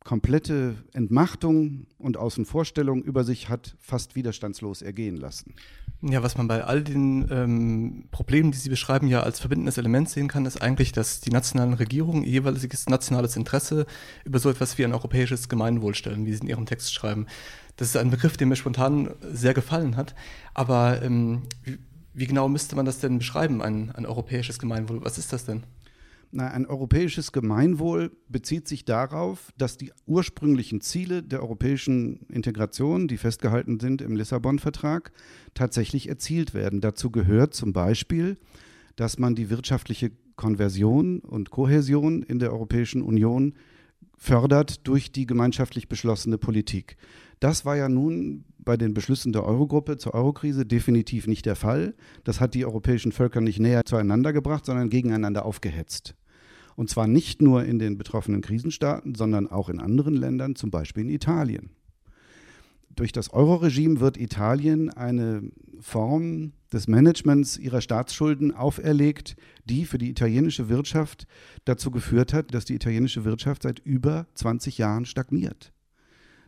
[0.03, 5.53] komplette Entmachtung und Außenvorstellung über sich hat fast widerstandslos ergehen lassen.
[6.01, 10.09] Ja, was man bei all den ähm, Problemen, die Sie beschreiben, ja als verbindendes Element
[10.09, 13.85] sehen kann, ist eigentlich, dass die nationalen Regierungen ihr jeweiliges nationales Interesse
[14.25, 17.27] über so etwas wie ein europäisches Gemeinwohl stellen, wie Sie in Ihrem Text schreiben.
[17.77, 20.13] Das ist ein Begriff, der mir spontan sehr gefallen hat.
[20.53, 21.79] Aber ähm, wie,
[22.13, 25.03] wie, genau müsste man das denn beschreiben, ein, ein europäisches Gemeinwohl?
[25.05, 25.63] Was ist das denn?
[26.35, 33.17] Na, ein europäisches Gemeinwohl bezieht sich darauf, dass die ursprünglichen Ziele der europäischen Integration, die
[33.17, 35.11] festgehalten sind im Lissabon-Vertrag,
[35.53, 36.81] tatsächlich erzielt werden.
[36.81, 38.39] Dazu gehört zum Beispiel,
[38.95, 43.53] dass man die wirtschaftliche Konversion und Kohäsion in der Europäischen Union
[44.17, 46.97] fördert durch die gemeinschaftlich beschlossene Politik.
[47.41, 51.93] Das war ja nun bei den Beschlüssen der Eurogruppe zur Eurokrise definitiv nicht der Fall.
[52.23, 56.15] Das hat die europäischen Völker nicht näher zueinander gebracht, sondern gegeneinander aufgehetzt.
[56.75, 61.03] Und zwar nicht nur in den betroffenen Krisenstaaten, sondern auch in anderen Ländern, zum Beispiel
[61.03, 61.69] in Italien.
[62.95, 70.09] Durch das Euro-Regime wird Italien eine Form des Managements ihrer Staatsschulden auferlegt, die für die
[70.09, 71.25] italienische Wirtschaft
[71.65, 75.73] dazu geführt hat, dass die italienische Wirtschaft seit über 20 Jahren stagniert.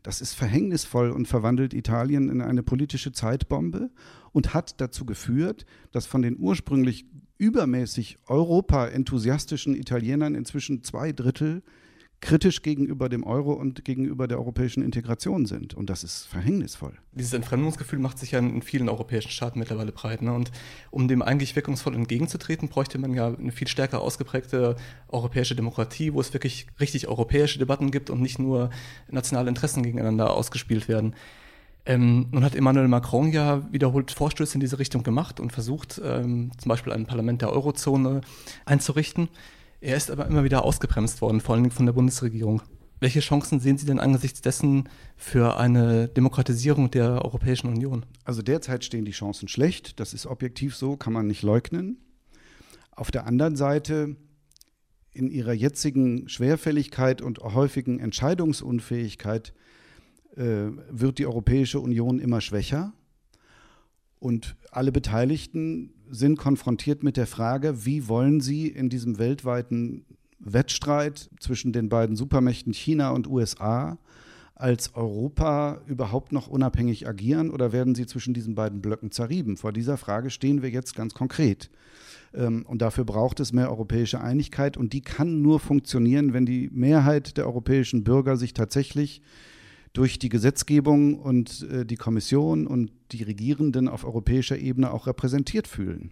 [0.04, 3.90] Das ist verhängnisvoll und verwandelt Italien in eine politische Zeitbombe
[4.34, 7.08] und hat dazu geführt, dass von den ursprünglich
[7.38, 11.64] übermäßig Europa-enthusiastischen Italienern inzwischen zwei Drittel
[12.22, 15.74] kritisch gegenüber dem Euro und gegenüber der europäischen Integration sind.
[15.74, 16.94] Und das ist verhängnisvoll.
[17.12, 20.22] Dieses Entfremdungsgefühl macht sich ja in vielen europäischen Staaten mittlerweile breit.
[20.22, 20.34] Ne?
[20.34, 20.52] Und
[20.92, 24.76] um dem eigentlich wirkungsvoll entgegenzutreten, bräuchte man ja eine viel stärker ausgeprägte
[25.10, 28.72] europäische Demokratie, wo es wirklich richtig europäische Debatten gibt und nicht nur
[29.10, 31.16] nationale Interessen gegeneinander ausgespielt werden.
[31.86, 36.52] Ähm, nun hat Emmanuel Macron ja wiederholt Vorstöße in diese Richtung gemacht und versucht, ähm,
[36.58, 38.22] zum Beispiel ein Parlament der Eurozone
[38.66, 39.30] einzurichten.
[39.82, 42.64] Er ist aber immer wieder ausgebremst worden, vor allem von der Bundesregierung.
[43.00, 48.06] Welche Chancen sehen Sie denn angesichts dessen für eine Demokratisierung der Europäischen Union?
[48.24, 50.00] Also derzeit stehen die Chancen schlecht.
[50.00, 51.98] Das ist objektiv so, kann man nicht leugnen.
[52.92, 54.16] Auf der anderen Seite,
[55.12, 59.65] in ihrer jetzigen Schwerfälligkeit und häufigen Entscheidungsunfähigkeit äh,
[60.36, 62.94] wird die Europäische Union immer schwächer.
[64.20, 70.06] Und alle Beteiligten sind konfrontiert mit der Frage, wie wollen sie in diesem weltweiten
[70.40, 73.98] Wettstreit zwischen den beiden Supermächten China und USA
[74.56, 79.58] als Europa überhaupt noch unabhängig agieren oder werden sie zwischen diesen beiden Blöcken zerrieben?
[79.58, 81.70] Vor dieser Frage stehen wir jetzt ganz konkret.
[82.34, 86.70] Ähm, und dafür braucht es mehr europäische Einigkeit und die kann nur funktionieren, wenn die
[86.72, 89.22] Mehrheit der europäischen Bürger sich tatsächlich
[89.96, 95.68] durch die Gesetzgebung und äh, die Kommission und die Regierenden auf europäischer Ebene auch repräsentiert
[95.68, 96.12] fühlen.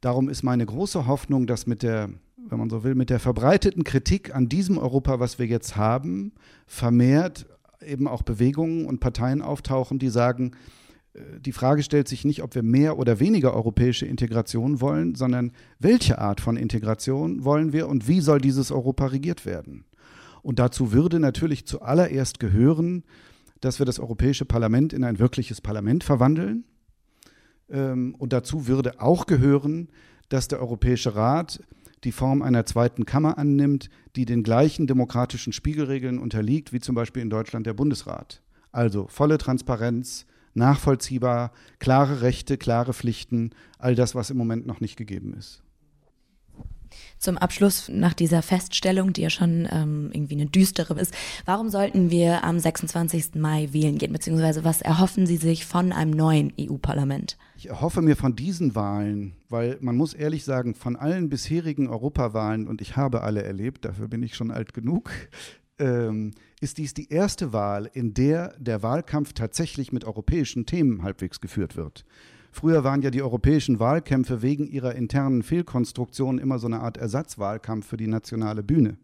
[0.00, 3.84] Darum ist meine große Hoffnung, dass mit der, wenn man so will, mit der verbreiteten
[3.84, 6.32] Kritik an diesem Europa, was wir jetzt haben,
[6.66, 7.46] vermehrt
[7.86, 10.52] eben auch Bewegungen und Parteien auftauchen, die sagen,
[11.12, 15.52] äh, die Frage stellt sich nicht, ob wir mehr oder weniger europäische Integration wollen, sondern
[15.78, 19.84] welche Art von Integration wollen wir und wie soll dieses Europa regiert werden.
[20.42, 23.04] Und dazu würde natürlich zuallererst gehören,
[23.60, 26.64] dass wir das Europäische Parlament in ein wirkliches Parlament verwandeln.
[27.70, 29.88] Ähm, und dazu würde auch gehören,
[30.28, 31.62] dass der Europäische Rat
[32.04, 37.22] die Form einer zweiten Kammer annimmt, die den gleichen demokratischen Spiegelregeln unterliegt, wie zum Beispiel
[37.22, 38.42] in Deutschland der Bundesrat.
[38.72, 44.96] Also volle Transparenz, nachvollziehbar, klare Rechte, klare Pflichten, all das, was im Moment noch nicht
[44.96, 45.61] gegeben ist.
[47.18, 52.10] Zum Abschluss nach dieser Feststellung, die ja schon ähm, irgendwie eine düstere ist, warum sollten
[52.10, 53.34] wir am 26.
[53.36, 57.36] Mai wählen gehen, beziehungsweise was erhoffen Sie sich von einem neuen EU-Parlament?
[57.56, 62.66] Ich erhoffe mir von diesen Wahlen, weil man muss ehrlich sagen, von allen bisherigen Europawahlen,
[62.66, 65.10] und ich habe alle erlebt, dafür bin ich schon alt genug,
[65.78, 71.40] ähm, ist dies die erste Wahl, in der der Wahlkampf tatsächlich mit europäischen Themen halbwegs
[71.40, 72.04] geführt wird.
[72.54, 77.86] Früher waren ja die europäischen Wahlkämpfe wegen ihrer internen Fehlkonstruktion immer so eine Art Ersatzwahlkampf
[77.86, 78.98] für die nationale Bühne.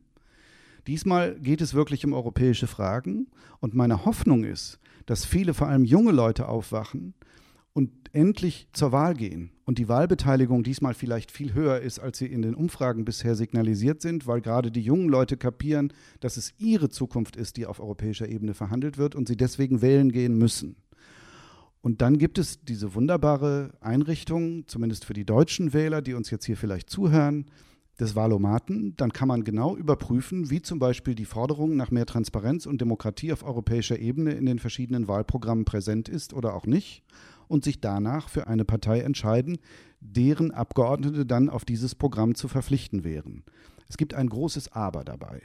[0.86, 3.26] Diesmal geht es wirklich um europäische Fragen
[3.60, 7.14] und meine Hoffnung ist, dass viele, vor allem junge Leute aufwachen
[7.72, 12.26] und endlich zur Wahl gehen und die Wahlbeteiligung diesmal vielleicht viel höher ist, als sie
[12.26, 16.90] in den Umfragen bisher signalisiert sind, weil gerade die jungen Leute kapieren, dass es ihre
[16.90, 20.76] Zukunft ist, die auf europäischer Ebene verhandelt wird und sie deswegen wählen gehen müssen.
[21.88, 26.44] Und dann gibt es diese wunderbare Einrichtung, zumindest für die deutschen Wähler, die uns jetzt
[26.44, 27.46] hier vielleicht zuhören,
[27.98, 28.94] des Wahlomaten.
[28.98, 33.32] Dann kann man genau überprüfen, wie zum Beispiel die Forderung nach mehr Transparenz und Demokratie
[33.32, 37.04] auf europäischer Ebene in den verschiedenen Wahlprogrammen präsent ist oder auch nicht
[37.46, 39.56] und sich danach für eine Partei entscheiden,
[40.00, 43.44] deren Abgeordnete dann auf dieses Programm zu verpflichten wären.
[43.88, 45.40] Es gibt ein großes Aber dabei.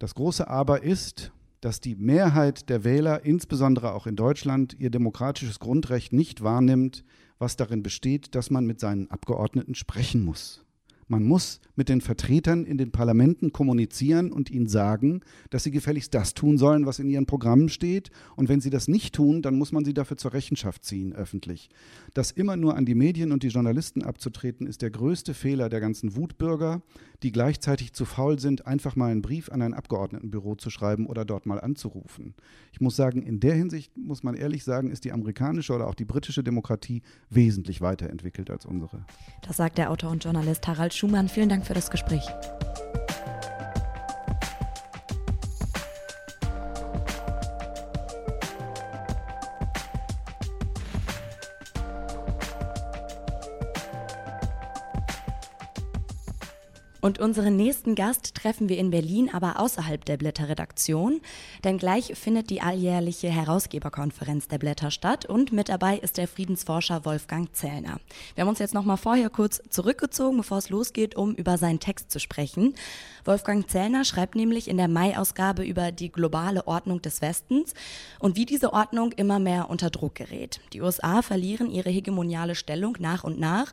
[0.00, 5.58] Das große Aber ist, dass die Mehrheit der Wähler, insbesondere auch in Deutschland, ihr demokratisches
[5.58, 7.04] Grundrecht nicht wahrnimmt,
[7.38, 10.64] was darin besteht, dass man mit seinen Abgeordneten sprechen muss.
[11.10, 16.12] Man muss mit den Vertretern in den Parlamenten kommunizieren und ihnen sagen, dass sie gefälligst
[16.12, 18.10] das tun sollen, was in ihren Programmen steht.
[18.36, 21.70] Und wenn sie das nicht tun, dann muss man sie dafür zur Rechenschaft ziehen, öffentlich.
[22.12, 25.80] Das immer nur an die Medien und die Journalisten abzutreten, ist der größte Fehler der
[25.80, 26.82] ganzen Wutbürger,
[27.22, 31.24] die gleichzeitig zu faul sind, einfach mal einen Brief an ein Abgeordnetenbüro zu schreiben oder
[31.24, 32.34] dort mal anzurufen.
[32.72, 35.94] Ich muss sagen, in der Hinsicht muss man ehrlich sagen, ist die amerikanische oder auch
[35.94, 39.04] die britische Demokratie wesentlich weiterentwickelt als unsere.
[39.42, 41.28] Das sagt der Autor und Journalist Harald Schumann.
[41.28, 42.24] Vielen Dank für das Gespräch.
[57.00, 61.20] Und unseren nächsten Gast treffen wir in Berlin, aber außerhalb der Blätterredaktion.
[61.62, 67.04] Denn gleich findet die alljährliche Herausgeberkonferenz der Blätter statt und mit dabei ist der Friedensforscher
[67.04, 68.00] Wolfgang Zellner.
[68.34, 72.10] Wir haben uns jetzt nochmal vorher kurz zurückgezogen, bevor es losgeht, um über seinen Text
[72.10, 72.74] zu sprechen.
[73.24, 77.74] Wolfgang Zellner schreibt nämlich in der Mai-Ausgabe über die globale Ordnung des Westens
[78.18, 80.60] und wie diese Ordnung immer mehr unter Druck gerät.
[80.72, 83.72] Die USA verlieren ihre hegemoniale Stellung nach und nach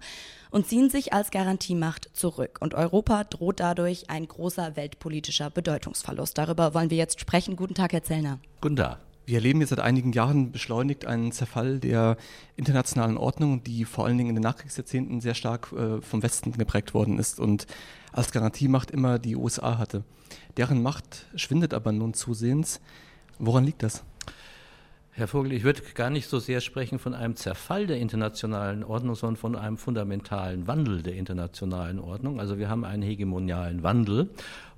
[0.55, 2.59] und ziehen sich als Garantiemacht zurück.
[2.61, 6.37] Und Europa droht dadurch ein großer weltpolitischer Bedeutungsverlust.
[6.37, 7.57] Darüber wollen wir jetzt sprechen.
[7.57, 8.39] Guten Tag, Herr Zellner.
[8.61, 8.99] Guten Tag.
[9.25, 12.15] Wir erleben jetzt seit einigen Jahren beschleunigt einen Zerfall der
[12.55, 16.93] internationalen Ordnung, die vor allen Dingen in den Nachkriegsjahrzehnten sehr stark äh, vom Westen geprägt
[16.93, 17.67] worden ist und
[18.13, 20.05] als Garantiemacht immer die USA hatte.
[20.55, 22.79] Deren Macht schwindet aber nun zusehends.
[23.39, 24.05] Woran liegt das?
[25.17, 29.15] Herr Vogel, ich würde gar nicht so sehr sprechen von einem Zerfall der internationalen Ordnung,
[29.15, 32.41] sondern von einem fundamentalen Wandel der internationalen Ordnung.
[32.41, 34.29] Also wir haben einen hegemonialen Wandel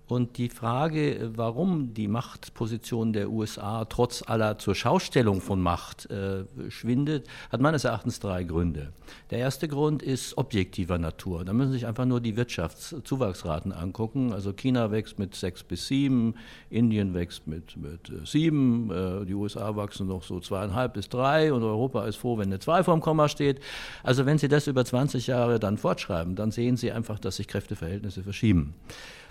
[0.08, 6.46] und die Frage, warum die Machtposition der USA trotz aller zur Schaustellung von Macht äh,
[6.70, 8.94] schwindet, hat meines Erachtens drei Gründe.
[9.32, 11.44] Der erste Grund ist objektiver Natur.
[11.44, 14.32] Da müssen Sie sich einfach nur die Wirtschaftszuwachsraten angucken.
[14.32, 16.36] Also China wächst mit sechs bis sieben,
[16.70, 21.52] Indien wächst mit, mit äh, sieben, äh, die USA wachsen noch so zweieinhalb bis drei
[21.52, 23.60] und Europa ist froh, wenn eine zwei vorm Komma steht.
[24.04, 27.50] Also wenn Sie das über 20 Jahre dann fortschreiben, dann sehen Sie einfach, dass sich
[27.50, 28.74] Kräfteverhältnisse verschieben.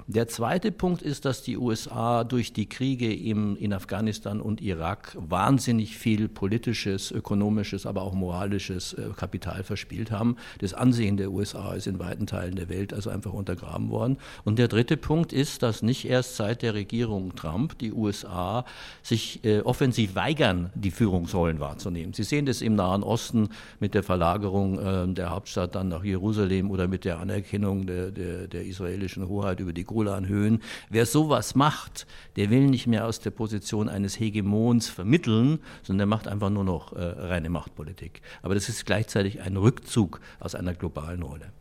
[0.09, 5.17] Der zweite Punkt ist, dass die USA durch die Kriege im, in Afghanistan und Irak
[5.19, 10.37] wahnsinnig viel politisches, ökonomisches, aber auch moralisches äh, Kapital verspielt haben.
[10.59, 14.19] Das Ansehen der USA ist in weiten Teilen der Welt also einfach untergraben worden.
[14.45, 18.65] Und der dritte Punkt ist, dass nicht erst seit der Regierung Trump die USA
[19.03, 22.13] sich äh, offensiv weigern, die Führungsrollen wahrzunehmen.
[22.13, 23.49] Sie sehen das im Nahen Osten
[23.81, 28.47] mit der Verlagerung äh, der Hauptstadt dann nach Jerusalem oder mit der Anerkennung der, der,
[28.49, 30.56] der israelischen Hoheit über die Golanhöhen.
[30.91, 36.07] Wer sowas macht, der will nicht mehr aus der Position eines Hegemons vermitteln, sondern der
[36.07, 38.23] macht einfach nur noch äh, reine Machtpolitik.
[38.43, 41.53] Aber das ist gleichzeitig ein Rückzug aus einer globalen Rolle.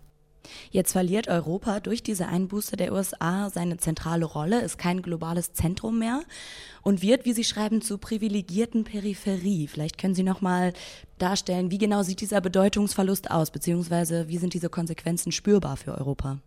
[0.71, 5.99] Jetzt verliert Europa durch diese Einbuße der USA seine zentrale Rolle, ist kein globales Zentrum
[5.99, 6.21] mehr
[6.81, 9.67] und wird, wie Sie schreiben, zur privilegierten Peripherie.
[9.67, 10.73] Vielleicht können Sie noch mal
[11.17, 16.39] darstellen, wie genau sieht dieser Bedeutungsverlust aus, beziehungsweise wie sind diese Konsequenzen spürbar für Europa?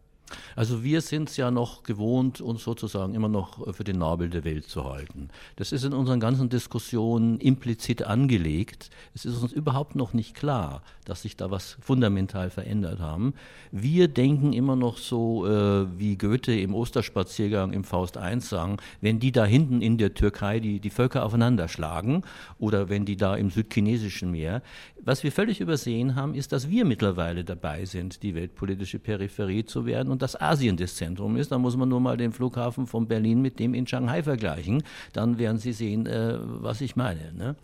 [0.57, 4.45] Also wir sind es ja noch gewohnt, uns sozusagen immer noch für den Nabel der
[4.45, 5.29] Welt zu halten.
[5.57, 8.91] Das ist in unseren ganzen Diskussionen implizit angelegt.
[9.15, 13.35] Es ist uns überhaupt noch nicht klar, dass sich da was fundamental verändert haben.
[13.71, 19.19] Wir denken immer noch so, äh, wie Goethe im Osterspaziergang im Faust I sang, wenn
[19.21, 22.23] die da hinten in der Türkei die, die Völker aufeinander schlagen
[22.59, 24.63] oder wenn die da im südchinesischen Meer.
[25.01, 29.87] Was wir völlig übersehen haben, ist, dass wir mittlerweile dabei sind, die weltpolitische Peripherie zu
[29.87, 31.53] werden und dass Asien das Zentrum ist.
[31.53, 34.83] Da muss man nur mal den Flughafen von Berlin mit dem in Shanghai vergleichen.
[35.13, 37.33] Dann werden Sie sehen, äh, was ich meine.
[37.35, 37.55] Ne?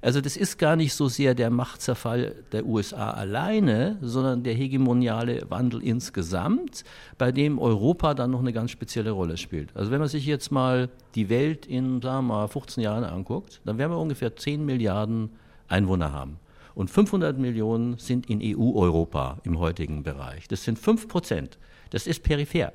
[0.00, 5.48] Also das ist gar nicht so sehr der Machtzerfall der USA alleine, sondern der hegemoniale
[5.48, 6.82] Wandel insgesamt,
[7.18, 9.68] bei dem Europa dann noch eine ganz spezielle Rolle spielt.
[9.76, 13.60] Also wenn man sich jetzt mal die Welt in, sagen wir mal, 15 Jahren anguckt,
[13.64, 15.30] dann werden wir ungefähr 10 Milliarden
[15.68, 16.40] Einwohner haben.
[16.74, 20.48] Und 500 Millionen sind in EU-Europa im heutigen Bereich.
[20.48, 21.58] Das sind 5 Prozent.
[21.92, 22.72] Das ist peripher.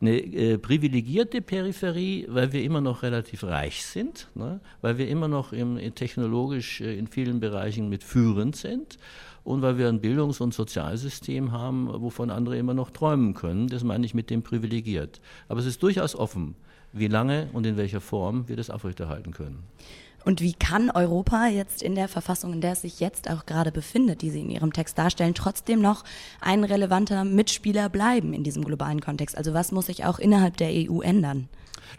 [0.00, 4.60] Eine äh, privilegierte Peripherie, weil wir immer noch relativ reich sind, ne?
[4.82, 8.98] weil wir immer noch im, technologisch äh, in vielen Bereichen mit führend sind
[9.42, 13.68] und weil wir ein Bildungs- und Sozialsystem haben, wovon andere immer noch träumen können.
[13.68, 15.20] Das meine ich mit dem privilegiert.
[15.48, 16.54] Aber es ist durchaus offen,
[16.92, 19.64] wie lange und in welcher Form wir das aufrechterhalten können.
[20.26, 23.70] Und wie kann Europa jetzt in der Verfassung, in der es sich jetzt auch gerade
[23.70, 26.02] befindet, die Sie in Ihrem Text darstellen, trotzdem noch
[26.40, 29.38] ein relevanter Mitspieler bleiben in diesem globalen Kontext?
[29.38, 31.48] Also was muss sich auch innerhalb der EU ändern?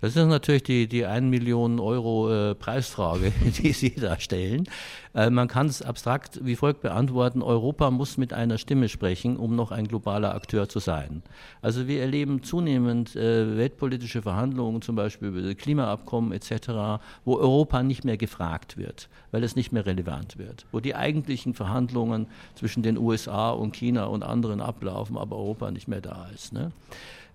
[0.02, 3.32] Das ist natürlich die, die 1 Million Euro äh, Preisfrage,
[3.64, 4.68] die Sie da stellen.
[5.14, 7.42] Äh, man kann es abstrakt wie folgt beantworten.
[7.42, 11.24] Europa muss mit einer Stimme sprechen, um noch ein globaler Akteur zu sein.
[11.62, 18.06] Also wir erleben zunehmend äh, weltpolitische Verhandlungen, zum Beispiel über Klimaabkommen etc., wo Europa nicht
[18.06, 20.66] mehr gefragt wird, weil es nicht mehr relevant wird.
[20.72, 25.88] Wo die eigentlichen Verhandlungen zwischen den USA und China und anderen ablaufen, aber Europa nicht
[25.88, 26.54] mehr da ist.
[26.54, 26.72] Ne?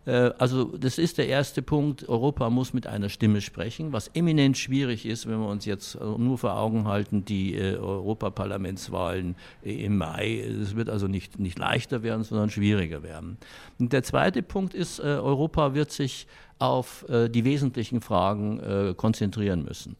[0.07, 2.09] Äh, also das ist der erste Punkt.
[2.09, 6.05] Europa muss mit einer Stimme sprechen, was eminent schwierig ist, wenn wir uns jetzt äh,
[6.05, 10.41] nur vor Augen halten, die äh, Europaparlamentswahlen im Mai.
[10.41, 13.39] Es wird also nicht, nicht leichter werden, sondern schwieriger werden.
[13.79, 16.27] Und der zweite Punkt ist, Europa wird sich
[16.63, 19.97] auf die wesentlichen Fragen konzentrieren müssen.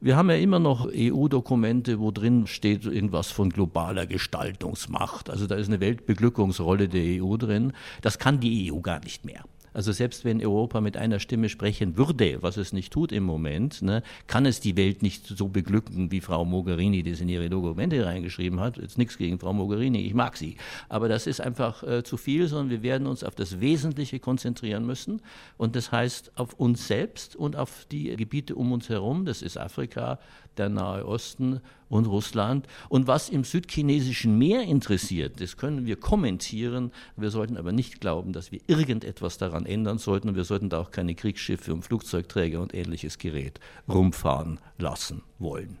[0.00, 5.30] Wir haben ja immer noch EU-Dokumente, wo drin steht irgendwas von globaler Gestaltungsmacht.
[5.30, 7.72] Also da ist eine Weltbeglückungsrolle der EU drin.
[8.02, 9.42] Das kann die EU gar nicht mehr.
[9.76, 13.82] Also selbst wenn Europa mit einer Stimme sprechen würde, was es nicht tut im Moment,
[13.82, 18.02] ne, kann es die Welt nicht so beglücken, wie Frau Mogherini das in ihre Dokumente
[18.06, 18.78] reingeschrieben hat.
[18.78, 20.56] Jetzt nichts gegen Frau Mogherini, ich mag sie.
[20.88, 24.86] Aber das ist einfach äh, zu viel, sondern wir werden uns auf das Wesentliche konzentrieren
[24.86, 25.20] müssen.
[25.58, 29.26] Und das heißt auf uns selbst und auf die Gebiete um uns herum.
[29.26, 30.18] Das ist Afrika,
[30.56, 32.66] der Nahe Osten und Russland.
[32.88, 36.92] Und was im südchinesischen Meer interessiert, das können wir kommentieren.
[37.16, 40.30] Wir sollten aber nicht glauben, dass wir irgendetwas daran ändern sollten.
[40.30, 45.78] Und wir sollten da auch keine Kriegsschiffe und Flugzeugträger und ähnliches Gerät rumfahren lassen wollen.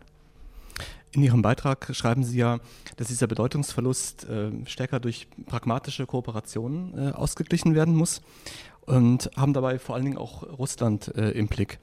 [1.12, 2.58] In Ihrem Beitrag schreiben Sie ja,
[2.96, 8.20] dass dieser Bedeutungsverlust äh, stärker durch pragmatische Kooperationen äh, ausgeglichen werden muss
[8.82, 11.78] und haben dabei vor allen Dingen auch Russland äh, im Blick.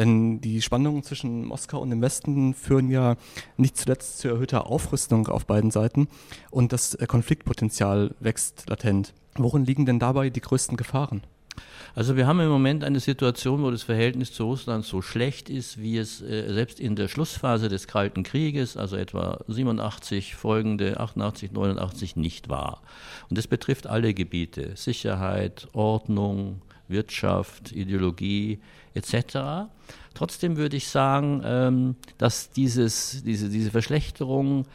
[0.00, 3.16] Denn die Spannungen zwischen Moskau und dem Westen führen ja
[3.58, 6.08] nicht zuletzt zu erhöhter Aufrüstung auf beiden Seiten
[6.50, 9.12] und das äh, Konfliktpotenzial wächst latent.
[9.34, 11.20] Worin liegen denn dabei die größten Gefahren?
[11.94, 15.78] Also wir haben im Moment eine Situation, wo das Verhältnis zu Russland so schlecht ist,
[15.78, 21.52] wie es äh, selbst in der Schlussphase des Kalten Krieges, also etwa 87 folgende, 88,
[21.52, 22.80] 89 nicht war.
[23.28, 28.58] Und das betrifft alle Gebiete, Sicherheit, Ordnung, Wirtschaft, Ideologie
[28.94, 29.70] etc.
[30.14, 34.66] Trotzdem würde ich sagen, ähm, dass dieses, diese, diese Verschlechterung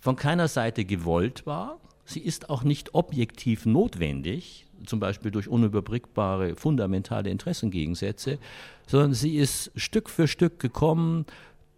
[0.00, 1.78] von keiner Seite gewollt war.
[2.04, 8.38] Sie ist auch nicht objektiv notwendig, zum Beispiel durch unüberbrückbare fundamentale Interessengegensätze,
[8.86, 11.26] sondern sie ist Stück für Stück gekommen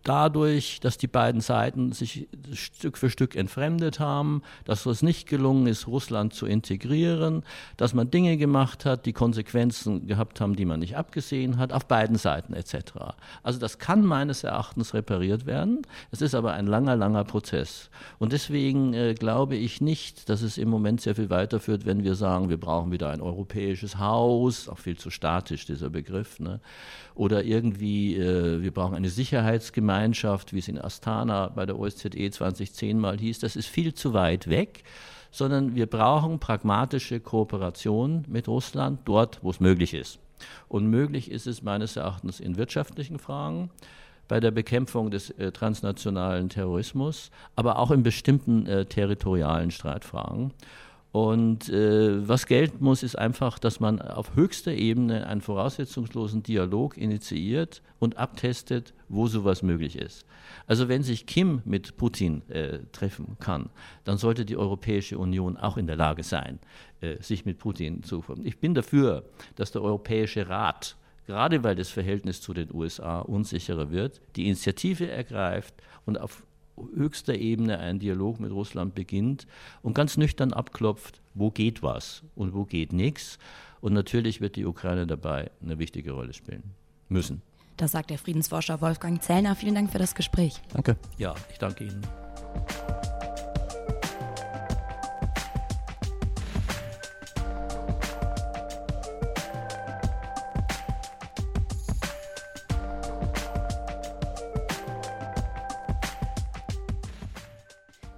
[0.05, 5.67] dadurch, dass die beiden Seiten sich Stück für Stück entfremdet haben, dass es nicht gelungen
[5.67, 7.43] ist, Russland zu integrieren,
[7.77, 11.87] dass man Dinge gemacht hat, die Konsequenzen gehabt haben, die man nicht abgesehen hat, auf
[11.87, 12.75] beiden Seiten etc.
[13.43, 15.83] Also das kann meines Erachtens repariert werden.
[16.11, 17.91] Es ist aber ein langer, langer Prozess.
[18.19, 22.15] Und deswegen äh, glaube ich nicht, dass es im Moment sehr viel weiterführt, wenn wir
[22.15, 26.61] sagen, wir brauchen wieder ein europäisches Haus, auch viel zu statisch dieser Begriff, ne?
[27.19, 32.31] Oder irgendwie, äh, wir brauchen eine Sicherheitsgemeinschaft, Gemeinschaft, wie es in Astana bei der OSZE
[32.31, 34.85] 2010 mal hieß, das ist viel zu weit weg,
[35.33, 40.21] sondern wir brauchen pragmatische Kooperation mit Russland dort, wo es möglich ist.
[40.69, 43.71] Und möglich ist es meines Erachtens in wirtschaftlichen Fragen,
[44.29, 50.53] bei der Bekämpfung des äh, transnationalen Terrorismus, aber auch in bestimmten äh, territorialen Streitfragen.
[51.19, 56.97] Und äh, was gelten muss, ist einfach, dass man auf höchster Ebene einen voraussetzungslosen Dialog
[56.97, 60.25] initiiert und abtestet, wo sowas möglich ist.
[60.69, 63.71] Also wenn sich Kim mit Putin äh, treffen kann,
[64.05, 66.61] dann sollte die Europäische Union auch in der Lage sein,
[67.01, 68.23] äh, sich mit Putin zu.
[68.45, 69.25] Ich bin dafür,
[69.57, 75.11] dass der Europäische Rat gerade weil das Verhältnis zu den USA unsicherer wird, die Initiative
[75.11, 75.75] ergreift
[76.07, 76.47] und auf
[76.95, 79.47] höchster Ebene ein Dialog mit Russland beginnt
[79.83, 83.38] und ganz nüchtern abklopft, wo geht was und wo geht nichts.
[83.81, 86.75] Und natürlich wird die Ukraine dabei eine wichtige Rolle spielen
[87.09, 87.43] müssen.
[87.77, 89.55] Das sagt der Friedensforscher Wolfgang Zellner.
[89.55, 90.61] Vielen Dank für das Gespräch.
[90.73, 90.97] Danke.
[91.17, 92.03] Ja, ich danke Ihnen.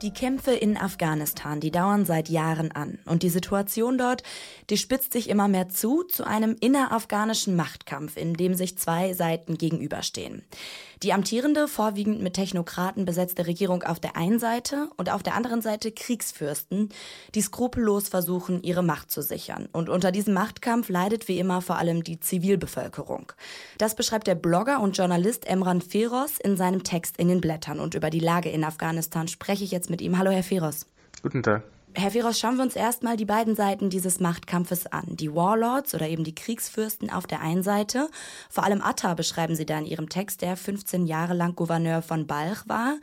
[0.03, 3.01] Die Kämpfe in Afghanistan, die dauern seit Jahren an.
[3.05, 4.23] Und die Situation dort,
[4.71, 9.59] die spitzt sich immer mehr zu, zu einem innerafghanischen Machtkampf, in dem sich zwei Seiten
[9.59, 10.43] gegenüberstehen.
[11.03, 15.63] Die amtierende, vorwiegend mit Technokraten besetzte Regierung auf der einen Seite und auf der anderen
[15.63, 16.91] Seite Kriegsfürsten,
[17.35, 19.69] die skrupellos versuchen, ihre Macht zu sichern.
[19.73, 23.33] Und unter diesem Machtkampf leidet wie immer vor allem die Zivilbevölkerung.
[23.79, 27.81] Das beschreibt der Blogger und Journalist Emran Feroz in seinem Text in den Blättern.
[27.81, 30.19] Und über die Lage in Afghanistan spreche ich jetzt mit ihm.
[30.19, 30.87] Hallo, Herr Feroz.
[31.23, 31.65] Guten Tag.
[31.95, 35.05] Herr Firos, schauen wir uns erstmal die beiden Seiten dieses Machtkampfes an.
[35.09, 38.09] Die Warlords oder eben die Kriegsfürsten auf der einen Seite.
[38.49, 42.29] Vor allem Atta beschreiben Sie da in Ihrem Text, der 15 Jahre lang Gouverneur von
[42.29, 42.97] Balch war,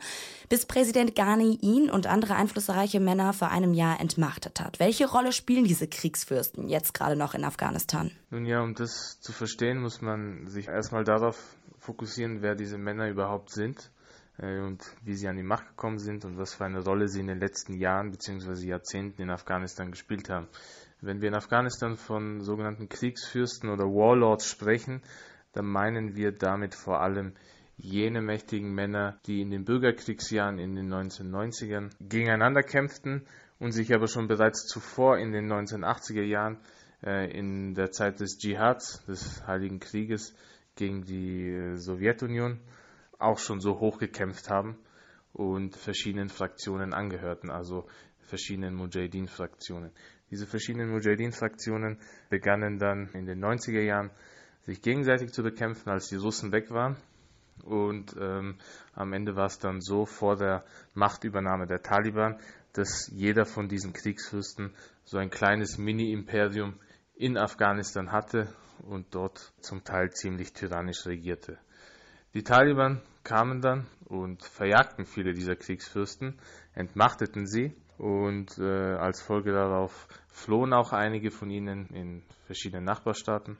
[0.48, 4.80] bis Präsident Ghani ihn und andere einflussreiche Männer vor einem Jahr entmachtet hat.
[4.80, 8.10] Welche Rolle spielen diese Kriegsfürsten jetzt gerade noch in Afghanistan?
[8.30, 13.08] Nun ja, um das zu verstehen, muss man sich erstmal darauf fokussieren, wer diese Männer
[13.08, 13.90] überhaupt sind.
[14.38, 17.20] Äh, und wie sie an die Macht gekommen sind und was für eine Rolle sie
[17.20, 18.66] in den letzten Jahren bzw.
[18.66, 20.48] Jahrzehnten in Afghanistan gespielt haben.
[21.00, 25.02] Wenn wir in Afghanistan von sogenannten Kriegsfürsten oder Warlords sprechen,
[25.52, 27.34] dann meinen wir damit vor allem
[27.76, 33.26] jene mächtigen Männer, die in den Bürgerkriegsjahren in den 1990ern gegeneinander kämpften
[33.60, 36.58] und sich aber schon bereits zuvor in den 1980er Jahren
[37.04, 40.34] äh, in der Zeit des Dschihads, des Heiligen Krieges
[40.74, 42.60] gegen die äh, Sowjetunion,
[43.18, 44.78] auch schon so hoch gekämpft haben
[45.32, 47.86] und verschiedenen Fraktionen angehörten, also
[48.20, 49.90] verschiedenen Mujahideen-Fraktionen.
[50.30, 51.98] Diese verschiedenen Mujahideen-Fraktionen
[52.28, 54.10] begannen dann in den 90er Jahren
[54.66, 56.96] sich gegenseitig zu bekämpfen, als die Russen weg waren.
[57.64, 58.56] Und ähm,
[58.94, 60.64] am Ende war es dann so vor der
[60.94, 62.38] Machtübernahme der Taliban,
[62.72, 66.74] dass jeder von diesen Kriegsfürsten so ein kleines Mini-Imperium
[67.16, 68.54] in Afghanistan hatte
[68.86, 71.58] und dort zum Teil ziemlich tyrannisch regierte.
[72.34, 76.38] Die Taliban kamen dann und verjagten viele dieser Kriegsfürsten,
[76.74, 83.58] entmachteten sie und äh, als Folge darauf flohen auch einige von ihnen in verschiedene Nachbarstaaten.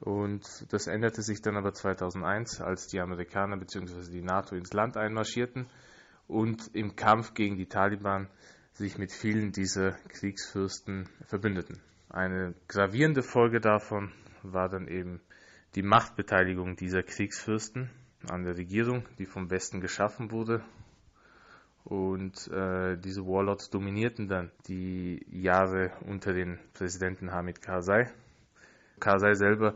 [0.00, 4.10] Und das änderte sich dann aber 2001, als die Amerikaner bzw.
[4.10, 5.66] die NATO ins Land einmarschierten
[6.28, 8.28] und im Kampf gegen die Taliban
[8.74, 11.80] sich mit vielen dieser Kriegsfürsten verbündeten.
[12.10, 15.20] Eine gravierende Folge davon war dann eben
[15.74, 17.90] die Machtbeteiligung dieser Kriegsfürsten
[18.28, 20.62] an der Regierung, die vom Westen geschaffen wurde.
[21.84, 28.10] Und äh, diese Warlords dominierten dann die Jahre unter den Präsidenten Hamid Karzai.
[29.00, 29.74] Karzai selber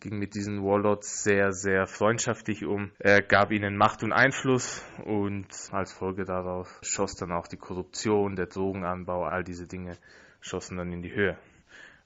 [0.00, 2.90] ging mit diesen Warlords sehr, sehr freundschaftlich um.
[2.98, 8.36] Er gab ihnen Macht und Einfluss und als Folge darauf schoss dann auch die Korruption,
[8.36, 9.96] der Drogenanbau, all diese Dinge
[10.40, 11.38] schossen dann in die Höhe.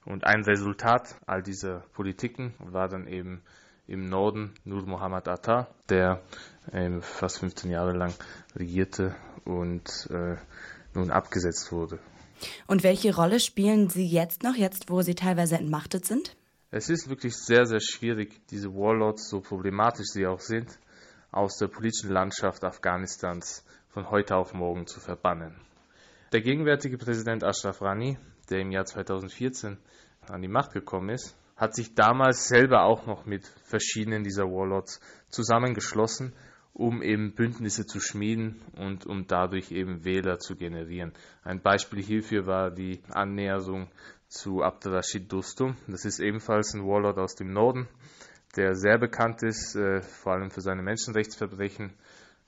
[0.05, 3.41] Und ein Resultat all dieser Politiken war dann eben
[3.87, 6.21] im Norden Nur Muhammad Atta, der
[6.71, 8.13] ähm, fast 15 Jahre lang
[8.55, 10.37] regierte und äh,
[10.93, 11.99] nun abgesetzt wurde.
[12.67, 16.35] Und welche Rolle spielen Sie jetzt noch, jetzt wo Sie teilweise entmachtet sind?
[16.71, 20.79] Es ist wirklich sehr, sehr schwierig, diese Warlords, so problematisch sie auch sind,
[21.29, 25.59] aus der politischen Landschaft Afghanistans von heute auf morgen zu verbannen.
[26.31, 28.17] Der gegenwärtige Präsident Ashraf Rani,
[28.51, 29.77] der im Jahr 2014
[30.27, 34.99] an die Macht gekommen ist, hat sich damals selber auch noch mit verschiedenen dieser Warlords
[35.29, 36.33] zusammengeschlossen,
[36.73, 41.13] um eben Bündnisse zu schmieden und um dadurch eben Wähler zu generieren.
[41.43, 43.89] Ein Beispiel hierfür war die Annäherung
[44.27, 45.75] zu Abdelrashid Dostum.
[45.87, 47.87] Das ist ebenfalls ein Warlord aus dem Norden,
[48.55, 51.93] der sehr bekannt ist, äh, vor allem für seine Menschenrechtsverbrechen.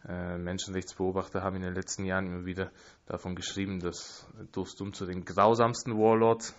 [0.08, 2.72] Äh, Menschenrechtsbeobachter haben in den letzten Jahren immer wieder
[3.06, 6.56] davon geschrieben, dass Dostum zu den grausamsten Warlords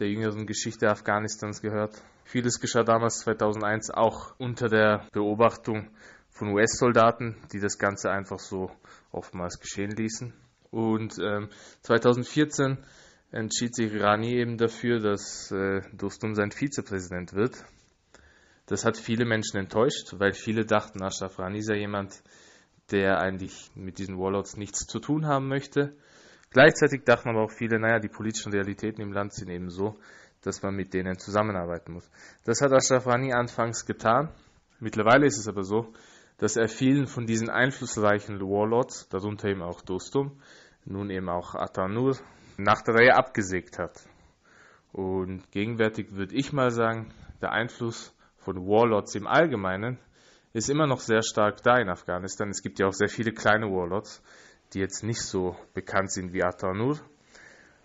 [0.00, 2.02] der jüngeren Geschichte Afghanistans gehört.
[2.24, 5.90] Vieles geschah damals 2001 auch unter der Beobachtung
[6.30, 8.70] von US-Soldaten, die das Ganze einfach so
[9.12, 10.32] oftmals geschehen ließen.
[10.70, 11.48] Und ähm,
[11.82, 12.78] 2014
[13.30, 17.64] entschied sich Rani eben dafür, dass äh, Dostum sein Vizepräsident wird.
[18.66, 22.22] Das hat viele Menschen enttäuscht, weil viele dachten, Ashraf Rani sei jemand,
[22.92, 25.94] der eigentlich mit diesen Warlords nichts zu tun haben möchte.
[26.50, 29.96] Gleichzeitig dachten aber auch viele, naja, die politischen Realitäten im Land sind eben so,
[30.42, 32.10] dass man mit denen zusammenarbeiten muss.
[32.44, 34.30] Das hat Ashraf Rani anfangs getan.
[34.80, 35.92] Mittlerweile ist es aber so,
[36.38, 40.40] dass er vielen von diesen einflussreichen Warlords, darunter eben auch Dostum,
[40.84, 42.16] nun eben auch Atanur,
[42.56, 44.02] nach der Reihe abgesägt hat.
[44.92, 49.98] Und gegenwärtig würde ich mal sagen, der Einfluss von Warlords im Allgemeinen
[50.52, 52.50] ist immer noch sehr stark da in Afghanistan.
[52.50, 54.22] Es gibt ja auch sehr viele kleine Warlords,
[54.72, 56.98] die jetzt nicht so bekannt sind wie Atanur.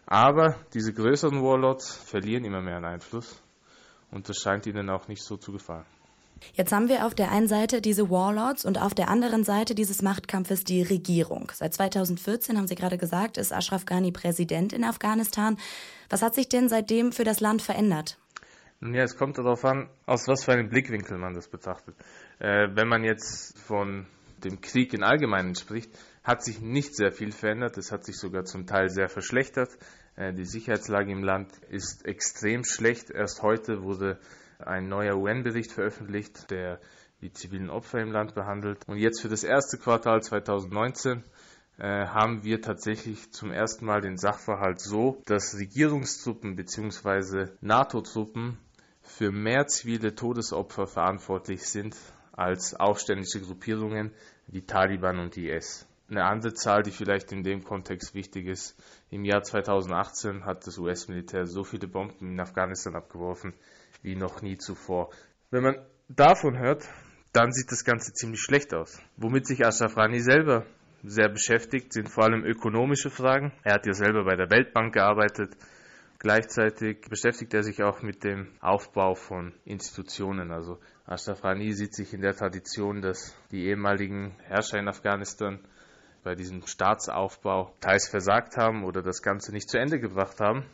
[0.05, 3.41] Aber diese größeren Warlords verlieren immer mehr an Einfluss
[4.11, 5.85] und das scheint ihnen auch nicht so zu gefallen.
[6.53, 10.01] Jetzt haben wir auf der einen Seite diese Warlords und auf der anderen Seite dieses
[10.01, 11.51] Machtkampfes die Regierung.
[11.53, 15.57] Seit 2014, haben Sie gerade gesagt, ist Ashraf Ghani Präsident in Afghanistan.
[16.09, 18.17] Was hat sich denn seitdem für das Land verändert?
[18.93, 21.95] Ja, es kommt darauf an, aus was für einem Blickwinkel man das betrachtet.
[22.37, 24.05] Äh, wenn man jetzt von
[24.43, 25.89] dem Krieg in Allgemeinen spricht,
[26.23, 27.77] hat sich nicht sehr viel verändert.
[27.77, 29.69] Es hat sich sogar zum Teil sehr verschlechtert.
[30.15, 33.09] Äh, die Sicherheitslage im Land ist extrem schlecht.
[33.09, 34.19] Erst heute wurde
[34.59, 36.79] ein neuer UN-Bericht veröffentlicht, der
[37.21, 38.87] die zivilen Opfer im Land behandelt.
[38.87, 41.23] Und jetzt für das erste Quartal 2019
[41.79, 47.47] äh, haben wir tatsächlich zum ersten Mal den Sachverhalt so, dass Regierungstruppen bzw.
[47.61, 48.59] NATO-Truppen
[49.05, 51.95] für mehr zivile Todesopfer verantwortlich sind
[52.33, 54.11] als aufständische Gruppierungen
[54.47, 55.87] wie Taliban und IS.
[56.09, 58.75] Eine andere Zahl, die vielleicht in dem Kontext wichtig ist,
[59.09, 63.53] im Jahr 2018 hat das US-Militär so viele Bomben in Afghanistan abgeworfen
[64.01, 65.09] wie noch nie zuvor.
[65.49, 66.87] Wenn man davon hört,
[67.33, 69.01] dann sieht das Ganze ziemlich schlecht aus.
[69.17, 70.65] Womit sich Ashraf Rani selber
[71.03, 73.51] sehr beschäftigt, sind vor allem ökonomische Fragen.
[73.63, 75.55] Er hat ja selber bei der Weltbank gearbeitet.
[76.25, 80.49] Gleichzeitig beschäftigt er sich auch mit dem Aufbau von Institutionen.
[80.49, 85.59] Also Ashraf Rani sieht sich in der Tradition, dass die ehemaligen Herrscher in Afghanistan
[86.23, 90.65] bei diesem Staatsaufbau teils versagt haben oder das Ganze nicht zu Ende gebracht haben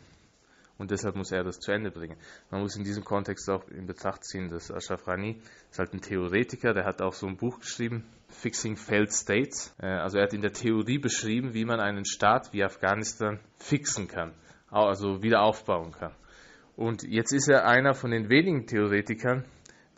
[0.78, 2.16] und deshalb muss er das zu Ende bringen.
[2.50, 5.38] Man muss in diesem Kontext auch in Betracht ziehen, dass Ashraf Rani
[5.70, 9.74] ist halt ein Theoretiker, der hat auch so ein Buch geschrieben, Fixing Failed States.
[9.78, 14.08] Äh, also er hat in der Theorie beschrieben, wie man einen Staat wie Afghanistan fixen
[14.08, 14.32] kann.
[14.72, 16.14] Also wieder aufbauen kann.
[16.76, 19.44] Und jetzt ist er einer von den wenigen Theoretikern,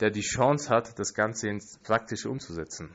[0.00, 2.90] der die Chance hat, das Ganze ins Praktische umzusetzen.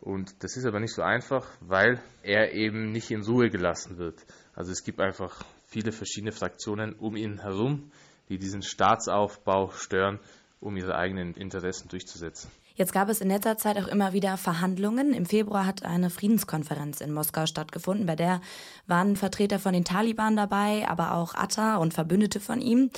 [0.00, 4.26] Und das ist aber nicht so einfach, weil er eben nicht in Ruhe gelassen wird.
[4.54, 7.90] Also es gibt einfach viele verschiedene Fraktionen um ihn herum,
[8.28, 10.18] die diesen Staatsaufbau stören,
[10.60, 12.50] um ihre eigenen Interessen durchzusetzen.
[12.76, 15.14] Jetzt gab es in letzter Zeit auch immer wieder Verhandlungen.
[15.14, 18.04] Im Februar hat eine Friedenskonferenz in Moskau stattgefunden.
[18.04, 18.40] Bei der
[18.88, 22.90] waren Vertreter von den Taliban dabei, aber auch Atta und Verbündete von ihm.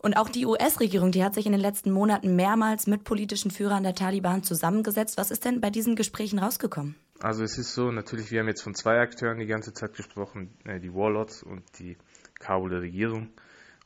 [0.00, 3.84] Und auch die US-Regierung, die hat sich in den letzten Monaten mehrmals mit politischen Führern
[3.84, 5.16] der Taliban zusammengesetzt.
[5.16, 6.96] Was ist denn bei diesen Gesprächen rausgekommen?
[7.20, 10.58] Also es ist so, natürlich, wir haben jetzt von zwei Akteuren die ganze Zeit gesprochen,
[10.64, 11.96] äh, die Warlords und die
[12.40, 13.30] Kabuler Regierung.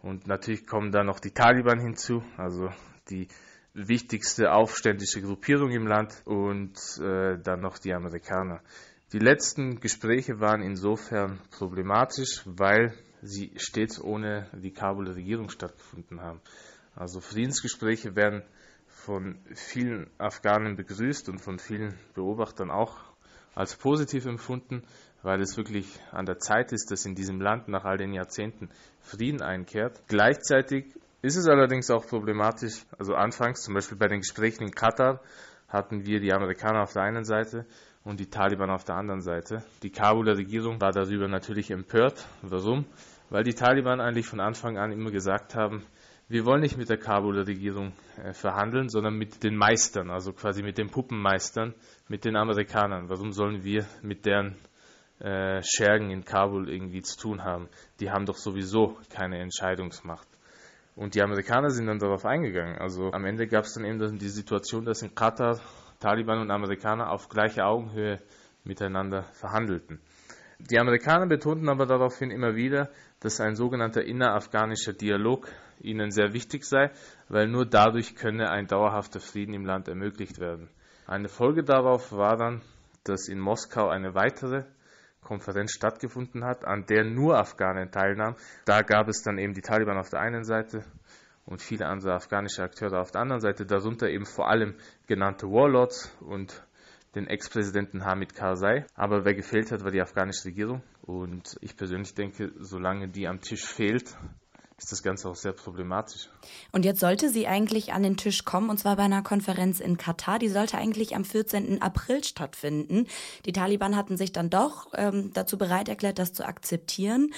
[0.00, 2.70] Und natürlich kommen da noch die Taliban hinzu, also
[3.10, 3.28] die
[3.86, 8.60] wichtigste aufständische Gruppierung im Land und äh, dann noch die Amerikaner.
[9.12, 16.40] Die letzten Gespräche waren insofern problematisch, weil sie stets ohne die Kabuler Regierung stattgefunden haben.
[16.94, 18.42] Also Friedensgespräche werden
[18.86, 22.98] von vielen Afghanen begrüßt und von vielen Beobachtern auch
[23.54, 24.82] als positiv empfunden,
[25.22, 28.68] weil es wirklich an der Zeit ist, dass in diesem Land nach all den Jahrzehnten
[29.00, 30.02] Frieden einkehrt.
[30.08, 35.20] Gleichzeitig ist es allerdings auch problematisch, also anfangs zum Beispiel bei den Gesprächen in Katar
[35.68, 37.66] hatten wir die Amerikaner auf der einen Seite
[38.04, 39.62] und die Taliban auf der anderen Seite.
[39.82, 42.26] Die Kabuler Regierung war darüber natürlich empört.
[42.42, 42.86] Warum?
[43.30, 45.84] Weil die Taliban eigentlich von Anfang an immer gesagt haben,
[46.28, 47.92] wir wollen nicht mit der Kabuler Regierung
[48.22, 51.74] äh, verhandeln, sondern mit den Meistern, also quasi mit den Puppenmeistern,
[52.08, 53.08] mit den Amerikanern.
[53.08, 54.56] Warum sollen wir mit deren
[55.20, 57.68] äh, Schergen in Kabul irgendwie zu tun haben?
[58.00, 60.28] Die haben doch sowieso keine Entscheidungsmacht.
[60.98, 62.76] Und die Amerikaner sind dann darauf eingegangen.
[62.76, 65.60] Also am Ende gab es dann eben die Situation, dass in Katar
[66.00, 68.20] Taliban und Amerikaner auf gleicher Augenhöhe
[68.64, 70.00] miteinander verhandelten.
[70.58, 72.90] Die Amerikaner betonten aber daraufhin immer wieder,
[73.20, 75.46] dass ein sogenannter innerafghanischer Dialog
[75.78, 76.90] ihnen sehr wichtig sei,
[77.28, 80.68] weil nur dadurch könne ein dauerhafter Frieden im Land ermöglicht werden.
[81.06, 82.60] Eine Folge darauf war dann,
[83.04, 84.64] dass in Moskau eine weitere
[85.28, 88.36] Konferenz stattgefunden hat, an der nur Afghanen teilnahmen.
[88.64, 90.84] Da gab es dann eben die Taliban auf der einen Seite
[91.44, 94.74] und viele andere afghanische Akteure auf der anderen Seite, darunter eben vor allem
[95.06, 96.64] genannte Warlords und
[97.14, 98.86] den Ex-Präsidenten Hamid Karzai.
[98.94, 100.82] Aber wer gefehlt hat, war die afghanische Regierung.
[101.02, 104.16] Und ich persönlich denke, solange die am Tisch fehlt,
[104.78, 106.30] ist das Ganze auch sehr problematisch.
[106.70, 109.98] Und jetzt sollte sie eigentlich an den Tisch kommen, und zwar bei einer Konferenz in
[109.98, 110.38] Katar.
[110.38, 111.82] Die sollte eigentlich am 14.
[111.82, 113.06] April stattfinden.
[113.44, 117.34] Die Taliban hatten sich dann doch ähm, dazu bereit erklärt, das zu akzeptieren.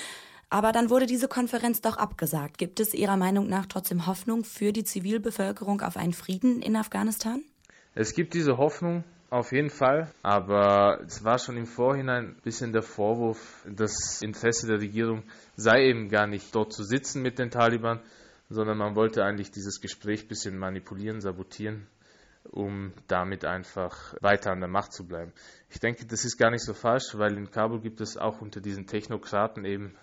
[0.51, 2.59] Aber dann wurde diese Konferenz doch abgesagt.
[2.59, 7.43] Gibt es Ihrer Meinung nach trotzdem Hoffnung für die Zivilbevölkerung auf einen Frieden in Afghanistan?
[7.95, 12.72] Es gibt diese Hoffnung, auf jeden Fall, aber es war schon im Vorhinein ein bisschen
[12.72, 15.22] der Vorwurf, das Interesse der Regierung
[15.55, 18.01] sei eben gar nicht dort zu sitzen mit den Taliban,
[18.49, 21.87] sondern man wollte eigentlich dieses Gespräch ein bisschen manipulieren, sabotieren,
[22.51, 25.33] um damit einfach weiter an der Macht zu bleiben.
[25.68, 28.61] Ich denke, das ist gar nicht so falsch, weil in Kabul gibt es auch unter
[28.61, 29.95] diesen Technokraten eben,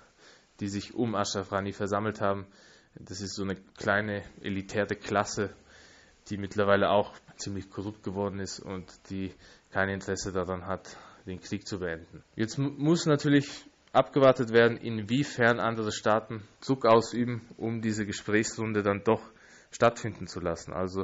[0.62, 2.48] die sich um Ashraf Rani versammelt haben,
[2.96, 5.54] das ist so eine kleine elitäre Klasse,
[6.30, 9.34] die mittlerweile auch ziemlich korrupt geworden ist und die
[9.72, 12.24] kein Interesse daran hat, den Krieg zu beenden.
[12.36, 19.22] Jetzt muss natürlich abgewartet werden, inwiefern andere Staaten Druck ausüben, um diese Gesprächsrunde dann doch
[19.72, 20.74] stattfinden zu lassen.
[20.74, 21.04] Also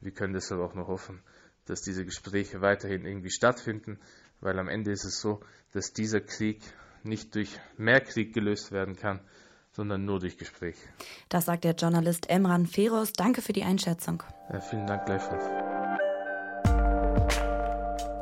[0.00, 1.20] wir können deshalb auch noch hoffen,
[1.66, 3.98] dass diese Gespräche weiterhin irgendwie stattfinden,
[4.40, 5.40] weil am Ende ist es so,
[5.72, 6.60] dass dieser Krieg
[7.02, 9.20] nicht durch mehr Krieg gelöst werden kann,
[9.72, 10.76] sondern nur durch Gespräch.
[11.28, 13.12] Das sagt der Journalist Emran Feroz.
[13.12, 14.22] Danke für die Einschätzung.
[14.52, 15.44] Ja, vielen Dank gleichfalls.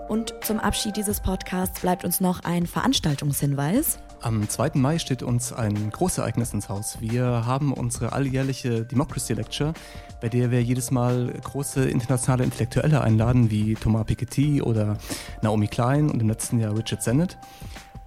[0.09, 3.99] Und zum Abschied dieses Podcasts bleibt uns noch ein Veranstaltungshinweis.
[4.22, 4.70] Am 2.
[4.74, 7.01] Mai steht uns ein Großereignis ins Haus.
[7.01, 9.74] Wir haben unsere alljährliche Democracy Lecture,
[10.22, 14.96] bei der wir jedes Mal große internationale Intellektuelle einladen, wie Thomas Piketty oder
[15.42, 17.36] Naomi Klein und im letzten Jahr Richard Sennett.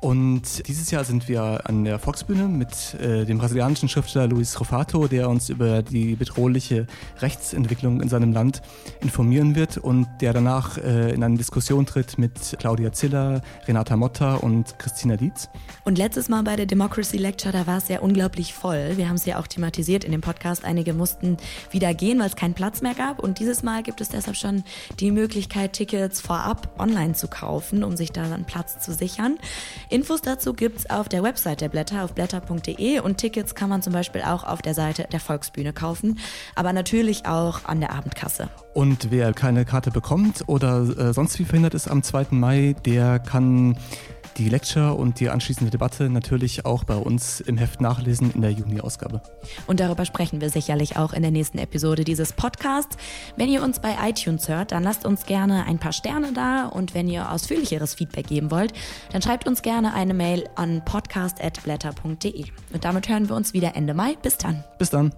[0.01, 5.07] Und dieses Jahr sind wir an der Volksbühne mit äh, dem brasilianischen Schriftsteller Luis Rofato,
[5.07, 6.87] der uns über die bedrohliche
[7.19, 8.63] Rechtsentwicklung in seinem Land
[9.01, 14.37] informieren wird und der danach äh, in eine Diskussion tritt mit Claudia Ziller, Renata Motta
[14.37, 15.49] und Christina Dietz.
[15.85, 18.93] Und letztes Mal bei der Democracy Lecture, da war es ja unglaublich voll.
[18.97, 20.65] Wir haben es ja auch thematisiert in dem Podcast.
[20.65, 21.37] Einige mussten
[21.69, 23.19] wieder gehen, weil es keinen Platz mehr gab.
[23.19, 24.63] Und dieses Mal gibt es deshalb schon
[24.99, 29.37] die Möglichkeit, Tickets vorab online zu kaufen, um sich da einen Platz zu sichern.
[29.91, 33.81] Infos dazu gibt es auf der Website der Blätter auf blätter.de und Tickets kann man
[33.81, 36.17] zum Beispiel auch auf der Seite der Volksbühne kaufen,
[36.55, 38.47] aber natürlich auch an der Abendkasse.
[38.73, 42.27] Und wer keine Karte bekommt oder äh, sonst wie verhindert ist am 2.
[42.29, 43.75] Mai, der kann
[44.37, 48.51] die Lecture und die anschließende Debatte natürlich auch bei uns im Heft nachlesen in der
[48.51, 49.21] Juni-Ausgabe.
[49.67, 52.97] Und darüber sprechen wir sicherlich auch in der nächsten Episode dieses Podcasts.
[53.35, 56.93] Wenn ihr uns bei iTunes hört, dann lasst uns gerne ein paar Sterne da und
[56.93, 58.73] wenn ihr ausführlicheres Feedback geben wollt,
[59.11, 62.45] dann schreibt uns gerne eine Mail an podcast.blätter.de.
[62.73, 64.15] Und damit hören wir uns wieder Ende Mai.
[64.21, 64.63] Bis dann.
[64.77, 65.11] Bis dann.